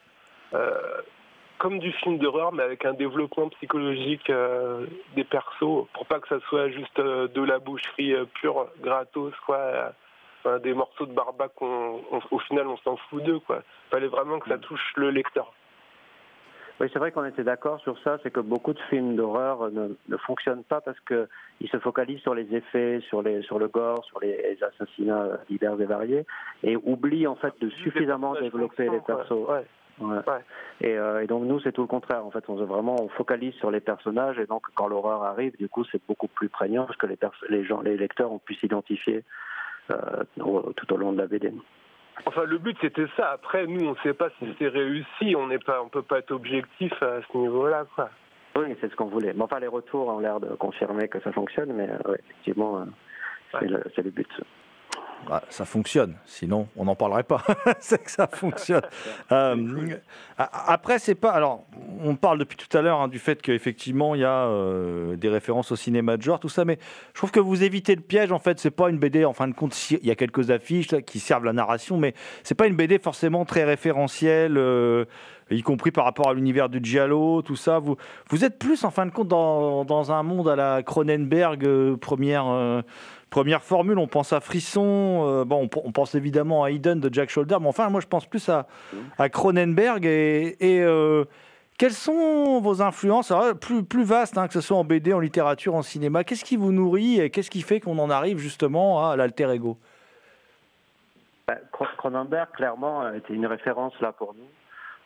[0.53, 1.01] euh,
[1.57, 4.31] comme du film d'horreur, mais avec un développement psychologique
[5.15, 9.93] des persos, pour pas que ça soit juste de la boucherie pure, gratos, quoi.
[10.43, 13.63] Enfin, des morceaux de barbac qu'on, on- au final, on s'en fout d'eux, quoi.
[13.89, 15.53] Fallait vraiment que ça touche le lecteur.
[16.79, 19.89] Oui, c'est vrai qu'on était d'accord sur ça, c'est que beaucoup de films d'horreur ne,
[20.09, 24.03] ne fonctionnent pas parce qu'ils se focalisent sur les effets, sur, les, sur le gore,
[24.05, 26.25] sur les assassinats divers et variés,
[26.63, 29.27] et oublient en fait de suffisamment développer les persos.
[29.45, 29.57] quoi.
[29.57, 29.65] Ouais.
[29.99, 30.15] Ouais.
[30.25, 30.39] Ouais.
[30.79, 32.25] Et, euh, et donc nous, c'est tout le contraire.
[32.25, 35.55] En fait, on se vraiment on focalise sur les personnages, et donc quand l'horreur arrive,
[35.57, 38.39] du coup, c'est beaucoup plus prégnant parce que les, pers- les gens, les lecteurs ont
[38.39, 39.23] pu s'identifier
[40.75, 41.53] tout au long de la BD.
[42.25, 43.31] Enfin, le but c'était ça.
[43.31, 45.35] Après, nous, on sait pas si c'est réussi.
[45.35, 48.09] On n'est pas, on peut pas être objectif à ce niveau-là, quoi.
[48.55, 49.33] Oui, c'est ce qu'on voulait.
[49.33, 52.79] Mais enfin, les retours ont l'air de confirmer que ça fonctionne, mais euh, ouais, effectivement,
[52.79, 52.85] euh,
[53.59, 54.29] c'est le, c'est le but.
[55.28, 57.43] Bah, ça fonctionne, sinon on n'en parlerait pas.
[57.80, 58.82] c'est que ça fonctionne.
[59.32, 59.95] Euh,
[60.38, 61.32] après, c'est pas.
[61.32, 61.65] Alors,
[62.03, 65.30] on parle depuis tout à l'heure hein, du fait qu'effectivement il y a euh, des
[65.30, 66.80] références au cinéma de genre, tout ça, mais
[67.13, 68.32] je trouve que vous évitez le piège.
[68.32, 69.24] En fait, c'est pas une BD.
[69.24, 72.13] En fin de compte, il y a quelques affiches là, qui servent la narration, mais
[72.43, 74.57] c'est pas une BD forcément très référentielle.
[74.57, 75.05] euh,
[75.49, 77.80] y compris par rapport à l'univers du Giallo, tout ça.
[77.80, 77.97] Vous,
[78.30, 82.84] vous êtes plus, en fin de compte, dans, dans un monde à la Cronenberg, première,
[83.32, 83.97] première formule.
[83.97, 87.67] On pense à Frisson, euh, bon, on, pense évidemment à Eden de Jack Shoulder, mais
[87.67, 88.67] enfin, moi, je pense plus à,
[89.29, 90.05] Cronenberg.
[90.05, 91.23] Et, et, euh,
[91.79, 93.34] quelles sont vos influences?
[93.59, 96.57] Plus, plus vastes, hein, que ce soit en BD, en littérature, en cinéma Qu'est-ce qui
[96.57, 99.77] vous nourrit et qu'est-ce qui fait qu'on en arrive justement à l'alter ego?
[101.47, 104.47] Bah, Cro- Cronenberg, clairement, euh, était une référence là pour nous.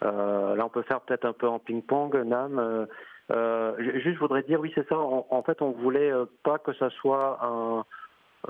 [0.02, 2.86] Là, on peut faire peut-être un peu en ping-pong, Nam.
[3.32, 5.00] Ju- juste, je voudrais dire, oui, c'est ça.
[5.00, 6.12] En, fait, on voulait
[6.44, 7.86] pas que ça soit un,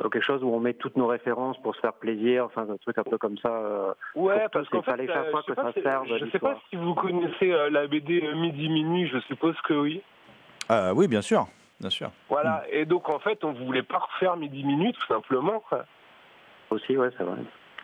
[0.04, 2.98] quelque chose où on met toutes nos références pour se faire plaisir, enfin, un truc
[2.98, 3.50] un peu comme ça.
[3.50, 6.54] euh, Ouais, parce qu'en fait, chaque fois sais que ça si- serve Je sais l'histoire.
[6.56, 10.02] pas si vous connaissez euh, la BD euh, Midi Minuit, je suppose que oui.
[10.72, 11.46] Euh, Oui, bien sûr.
[11.80, 12.10] Bien sûr.
[12.30, 15.86] Voilà, et donc en fait, on voulait pas refaire Midi Minuit, tout simplement, quoi.
[16.70, 17.38] Aussi, ouais, c'est vrai.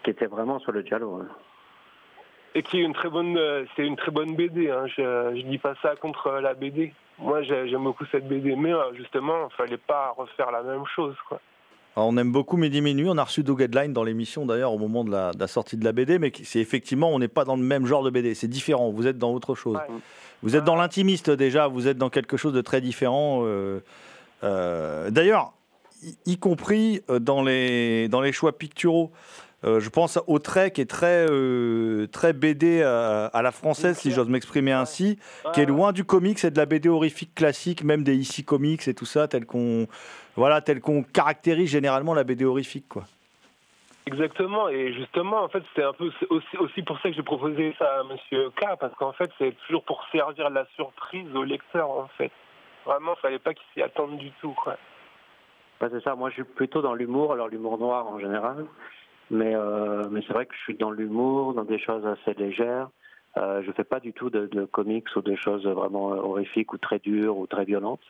[0.03, 1.27] Qui était vraiment sur le hein.
[2.55, 4.69] Et qui est une très bonne, euh, c'est une très bonne BD.
[4.71, 4.85] Hein.
[4.87, 6.93] Je, je dis pas ça contre euh, la BD.
[7.19, 10.85] Moi, j'ai- j'aime beaucoup cette BD, mais euh, justement, il fallait pas refaire la même
[10.87, 11.39] chose, quoi.
[11.95, 13.07] Alors, on aime beaucoup Midi Minuit.
[13.09, 15.75] On a reçu Doug Headline dans l'émission d'ailleurs au moment de la, de la sortie
[15.75, 18.33] de la BD, mais c'est effectivement, on n'est pas dans le même genre de BD.
[18.33, 18.91] C'est différent.
[18.91, 19.75] Vous êtes dans autre chose.
[19.75, 19.95] Ouais.
[20.41, 21.67] Vous êtes dans l'intimiste déjà.
[21.67, 23.41] Vous êtes dans quelque chose de très différent.
[23.43, 23.81] euh,
[24.43, 25.53] euh, d'ailleurs,
[26.03, 29.11] y, y compris euh, dans les, dans les choix picturaux.
[29.63, 33.97] Euh, je pense au trait qui est très, euh, très BD à, à la française,
[33.97, 35.19] si j'ose m'exprimer ainsi,
[35.53, 38.87] qui est loin du comics et de la BD horrifique classique, même des ici comics
[38.87, 39.87] et tout ça, tel qu'on
[40.35, 42.87] voilà, tel qu'on caractérise généralement la BD horrifique.
[42.89, 43.03] Quoi.
[44.07, 47.21] Exactement, et justement, en fait, c'était un peu c'est aussi, aussi pour ça que j'ai
[47.21, 51.43] proposé ça à Monsieur K, parce qu'en fait, c'est toujours pour servir la surprise au
[51.43, 52.31] lecteur, en fait.
[52.85, 54.77] Vraiment, fallait pas qu'il s'y attende du tout, quoi.
[55.81, 56.15] Ouais, c'est ça.
[56.15, 58.65] Moi, je suis plutôt dans l'humour, alors l'humour noir en général.
[59.31, 62.89] Mais, euh, mais c'est vrai que je suis dans l'humour, dans des choses assez légères.
[63.37, 66.77] Euh, je fais pas du tout de, de comics ou de choses vraiment horrifiques ou
[66.77, 68.01] très dures ou très violentes.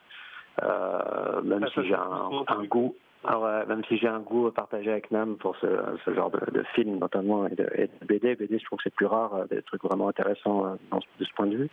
[0.64, 4.92] Euh, même Ah, si j'ai un, goût, ah ouais, même si j'ai un goût partagé
[4.92, 5.68] avec Nam pour ce,
[6.06, 8.36] ce genre de, de film notamment et de, et de BD.
[8.36, 11.06] BD, je trouve que c'est plus rare, euh, des trucs vraiment intéressants euh, dans ce-
[11.20, 11.70] de ce point de vue.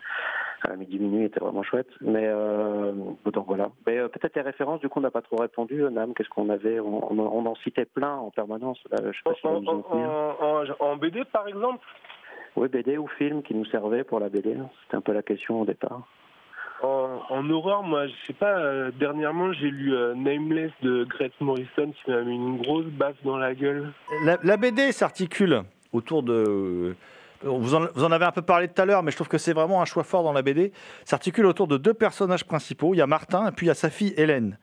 [0.68, 1.88] Euh, Midi Minuit était vraiment chouette.
[2.00, 2.92] Mais euh,
[3.26, 3.70] donc voilà.
[3.86, 5.84] Mais euh, peut-être les références, du coup, on n'a pas trop répondu.
[5.84, 6.80] euh, Nam, qu'est-ce qu'on avait?
[6.80, 8.78] On, on, on en citait plein en permanence.
[8.90, 9.48] Là, je sais pas
[10.80, 11.84] En, BD, par exemple?
[12.56, 14.56] Oui, BD ou film qui nous servait pour la BD.
[14.82, 16.02] C'était un peu la question au départ.
[16.82, 21.40] En, en horreur, moi, je sais pas, euh, dernièrement, j'ai lu euh, Nameless de Grete
[21.40, 23.92] Morrison qui m'a mis une grosse baffe dans la gueule.
[24.22, 25.62] La, BD s'articule
[25.92, 26.94] autour de.
[27.42, 29.38] Vous en, vous en avez un peu parlé tout à l'heure, mais je trouve que
[29.38, 30.72] c'est vraiment un choix fort dans la BD.
[31.04, 32.94] S'articule autour de deux personnages principaux.
[32.94, 34.58] Il y a Martin et puis il y a sa fille Hélène.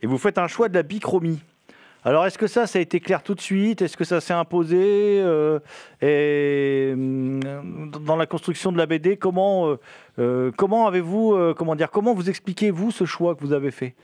[0.00, 1.40] Et vous faites un choix de la bichromie.
[2.04, 3.82] Alors, est-ce que ça, ça a été clair tout de suite?
[3.82, 5.20] Est-ce que ça s'est imposé?
[5.20, 5.58] Euh,
[6.00, 7.40] Et hum,
[8.04, 9.76] dans la construction de la BD, comment, euh,
[10.18, 13.94] euh, comment avez-vous, euh, comment dire, comment vous expliquez-vous ce choix que vous avez fait?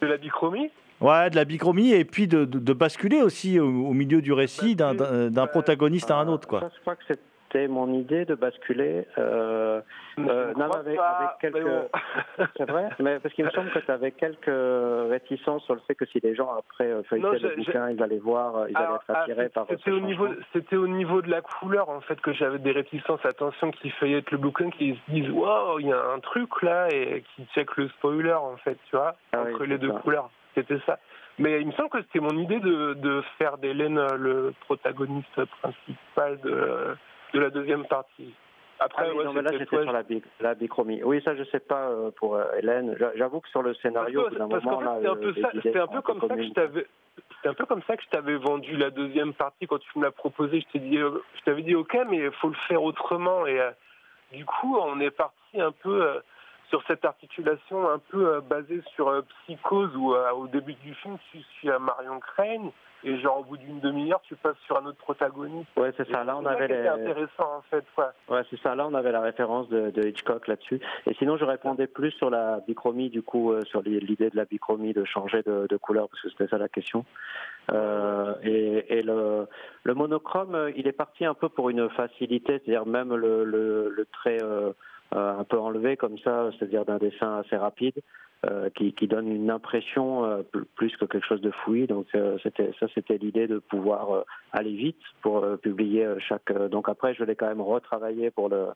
[0.00, 0.70] De la bichromie?
[1.00, 4.32] Ouais, de la bichromie et puis de, de- de basculer aussi au, au milieu du
[4.32, 6.60] récit d'un- protagoniste à un autre, quoi.
[6.60, 7.18] Ça, je crois que c'est
[7.50, 9.06] c'était mon idée de basculer.
[9.18, 9.80] Euh,
[10.18, 11.66] euh, non, avec, avec, quelques.
[12.56, 15.94] C'est vrai, mais parce qu'il me semble que tu avais quelques réticences sur le fait
[15.94, 19.04] que si les gens après euh, feuilletaient le bouquin, ils allaient voir, ils allaient être
[19.08, 19.66] ah, attirés par.
[19.68, 23.20] C'était au niveau, c'était au niveau de la couleur en fait que j'avais des réticences.
[23.24, 26.88] Attention, qui feuillettent le bouquin, qui se disent waouh, il y a un truc là
[26.90, 30.30] et qui check le spoiler en fait, tu vois, ah entre les deux couleurs.
[30.54, 30.98] C'était ça.
[31.38, 36.38] Mais il me semble que c'était mon idée de, de faire d'Hélène le protagoniste principal
[36.40, 36.96] de,
[37.32, 38.34] de la deuxième partie.
[38.82, 40.02] Après, ah non, mais là, j'étais sur la,
[40.40, 41.02] la, bichromie.
[41.04, 42.96] Oui, ça, je sais pas euh, pour euh, Hélène.
[43.14, 44.98] J'avoue que sur le scénario, d'un moment, là,
[45.62, 46.86] c'était un peu comme ça que je t'avais.
[47.36, 50.04] C'était un peu comme ça que je t'avais vendu la deuxième partie quand tu me
[50.04, 50.62] l'as proposé.
[50.62, 53.46] Je t'ai dit, euh, je t'avais dit, ok, mais il faut le faire autrement.
[53.46, 53.60] Et
[54.32, 56.22] du coup, on est parti un peu
[56.70, 61.70] sur cette articulation un peu basée sur Psychose où au début du film, tu suis
[61.70, 62.70] à Marion Crane
[63.04, 65.68] et genre au bout d'une demi-heure tu passes sur un autre protagoniste.
[65.76, 66.24] Ouais, c'est ça.
[66.24, 66.86] Là, on avait les...
[66.86, 67.84] intéressant en fait.
[67.96, 68.74] Ouais, ouais c'est ça.
[68.74, 70.80] Là, on avait la référence de, de Hitchcock là-dessus.
[71.06, 74.44] Et sinon, je répondais plus sur la bichromie, du coup, euh, sur l'idée de la
[74.44, 77.04] bichromie, de changer de, de couleur, parce que c'était ça la question.
[77.72, 79.46] Euh, et, et le,
[79.84, 83.90] le, monochrome, euh, il est parti un peu pour une facilité, c'est-à-dire même le, le,
[83.90, 84.72] le trait euh,
[85.20, 88.00] un peu enlevé comme ça, c'est-à-dire d'un dessin assez rapide.
[88.46, 90.40] Euh, qui, donne une impression euh,
[90.74, 91.86] plus que quelque chose de fouillis.
[91.86, 92.38] Donc euh,
[92.78, 96.50] ça, c'était l'idée de pouvoir aller vite pour publier chaque.
[96.70, 98.68] donc après, je l'ai quand même retravaillé pour le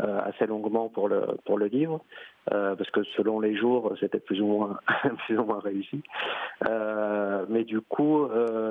[0.00, 2.00] assez longuement pour le pour le livre
[2.50, 4.80] parce que selon les jours, c'était plus ou moins
[5.26, 6.02] plus ou moins réussi.
[7.48, 8.26] mais du coup,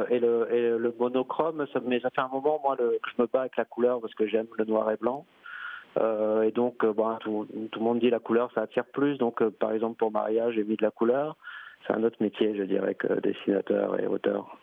[0.09, 3.55] et le monochrome, ça, mais ça fait un moment moi que je me bats avec
[3.55, 5.25] la couleur parce que j'aime le noir et blanc.
[5.99, 9.17] Euh, et donc, euh, bon, tout, tout, le monde dit la couleur, ça attire plus.
[9.17, 11.37] Donc, euh, par exemple, pour mariage, j'ai mis de la couleur.
[11.85, 14.57] C'est un autre métier, je dirais, que dessinateur et auteur.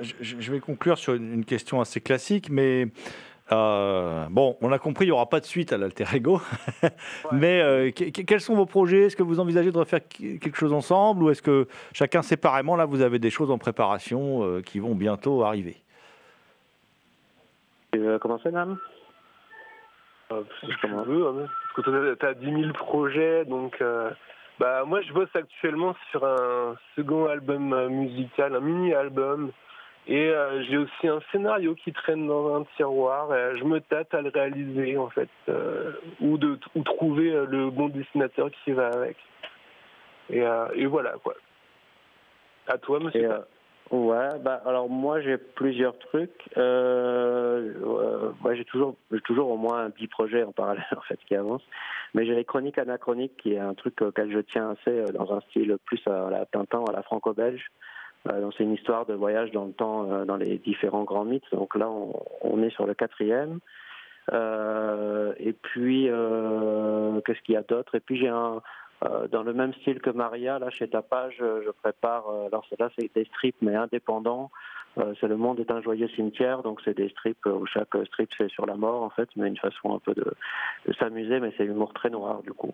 [0.00, 2.88] je, vais conclure sur une question assez classique, mais
[3.50, 6.40] bon, on a compris, il n'y aura pas de suite à l'alter ego.
[7.32, 9.06] Mais quels sont vos projets?
[9.06, 12.84] Est-ce que vous envisagez de refaire quelque chose ensemble ou est-ce que chacun séparément, là,
[12.84, 15.80] vous avez des choses en préparation qui vont bientôt arriver?
[17.92, 18.78] Tu veux commencer, Nam
[20.32, 24.10] euh, si tu veux, hein, parce que tu as, 10 000 projets, donc euh,
[24.58, 29.52] bah, moi je bosse actuellement sur un second album euh, musical, un mini-album,
[30.08, 30.32] et
[30.68, 34.30] j'ai aussi un scénario qui traîne dans un tiroir, et je me tâte à le
[34.30, 35.28] réaliser en fait,
[36.20, 39.16] ou, de, ou trouver le bon dessinateur qui va avec.
[40.30, 40.44] Et,
[40.76, 41.34] et voilà quoi.
[42.68, 43.30] À toi, monsieur.
[43.92, 46.50] Ouais, bah alors moi j'ai plusieurs trucs.
[46.56, 51.36] Euh, euh j'ai toujours toujours au moins un petit projet en parallèle en fait qui
[51.36, 51.62] avance.
[52.14, 55.32] Mais j'ai les chroniques anachroniques qui est un truc auquel je tiens assez euh, dans
[55.32, 57.64] un style plus à la Tintin à la franco-belge.
[58.28, 61.24] Euh, donc c'est une histoire de voyage dans le temps euh, dans les différents grands
[61.24, 61.50] mythes.
[61.52, 63.60] Donc là on, on est sur le quatrième.
[64.32, 66.08] et puis
[67.24, 67.94] qu'est-ce qu'il y a d'autre?
[67.94, 68.60] Et puis j'ai un
[69.04, 72.88] euh, dans le même style que Maria, là chez Tapage, je prépare, euh, alors là
[72.98, 74.50] c'est des strips mais indépendants.
[74.98, 78.30] Euh, c'est Le Monde est un joyeux cimetière, donc c'est des strips où chaque strip
[78.38, 80.32] c'est sur la mort en fait, mais une façon un peu de,
[80.98, 82.72] s'amuser, mais c'est humour très noir du coup.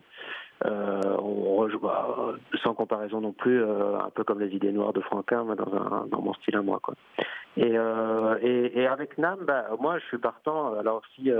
[0.64, 5.45] on rejoue bah, sans comparaison non plus, un peu comme les idées noires de Franquin,
[5.45, 6.81] mais dans, mon style à moi
[7.57, 7.77] et,
[8.87, 10.79] avec Nam, bah, moi je suis partant.
[10.79, 11.33] Alors si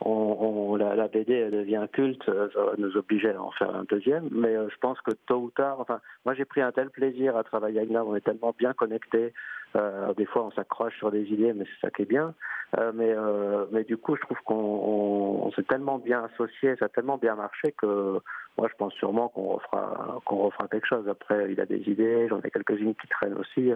[0.00, 4.28] on, la, la, BD devient culte, ça va nous obliger à en faire un deuxième.
[4.30, 7.36] Mais euh, je pense que tôt ou tard, enfin, moi j'ai pris un tel plaisir
[7.36, 9.32] à travailler avec Nam, on est tellement bien connectés.
[9.76, 12.34] Euh, des fois, on s'accroche sur des idées, mais c'est ça qui est bien.
[12.78, 16.86] Euh, mais, euh, mais du coup, je trouve qu'on on, s'est tellement bien associé, ça
[16.86, 18.20] a tellement bien marché que
[18.56, 21.08] moi, je pense sûrement qu'on refera, qu'on refera quelque chose.
[21.08, 23.72] Après, il a des idées, j'en ai quelques-unes qui traînent aussi.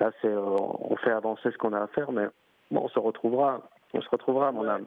[0.00, 2.26] Là, c'est, on fait avancer ce qu'on a à faire, mais
[2.70, 3.60] bon, on se retrouvera.
[3.92, 4.86] On se retrouvera, mon âme.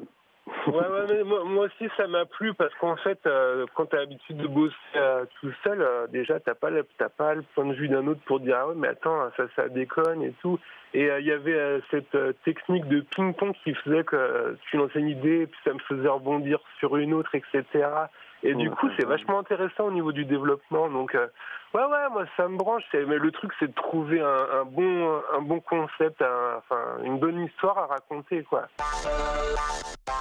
[0.67, 3.99] Ouais, ouais, mais moi, aussi ça m'a plu parce qu'en fait, euh, quand tu as
[3.99, 7.73] l'habitude de bosser euh, tout seul, euh, déjà t'as pas, t'as pas le point de
[7.73, 10.59] vue d'un autre pour dire ah ouais, mais attends, ça, ça déconne et tout.
[10.93, 15.45] Et il y avait cette technique de ping-pong qui faisait que tu lançais une idée,
[15.45, 17.63] puis ça me faisait rebondir sur une autre, etc.
[18.41, 20.89] Et du coup, c'est vachement intéressant au niveau du développement.
[20.89, 21.27] Donc, euh,
[21.73, 22.83] ouais, ouais, moi, ça me branche.
[22.93, 26.23] Mais le truc, c'est de trouver un, bon, un bon concept,
[26.57, 28.67] enfin, une bonne histoire à raconter, quoi.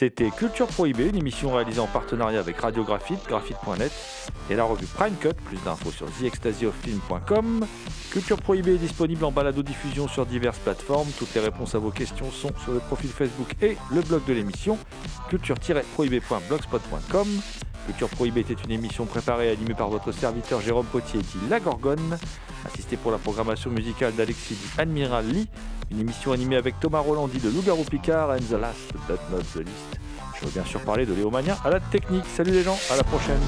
[0.00, 3.92] C'était Culture Prohibée, une émission réalisée en partenariat avec Radio Graphite, graphite.net
[4.48, 5.34] et la revue Prime Cut.
[5.44, 7.66] Plus d'infos sur theextasiofilm.com.
[8.10, 11.10] Culture Prohibée est disponible en balado-diffusion sur diverses plateformes.
[11.18, 14.32] Toutes les réponses à vos questions sont sur le profil Facebook et le blog de
[14.32, 14.78] l'émission,
[15.28, 17.28] culture-prohibée.blogspot.com.
[17.84, 21.60] Culture Prohibée était une émission préparée et animée par votre serviteur Jérôme Potier dit La
[21.60, 22.16] Gorgone,
[22.66, 25.48] assisté pour la programmation musicale d'Alexis Admiral Lee,
[25.90, 29.66] une émission animée avec Thomas Rolandi de Loup-Garou Picard and the last but not the.
[30.40, 32.24] Je veux bien sûr parler de Léo Mania à la technique.
[32.34, 33.40] Salut les gens, à la prochaine.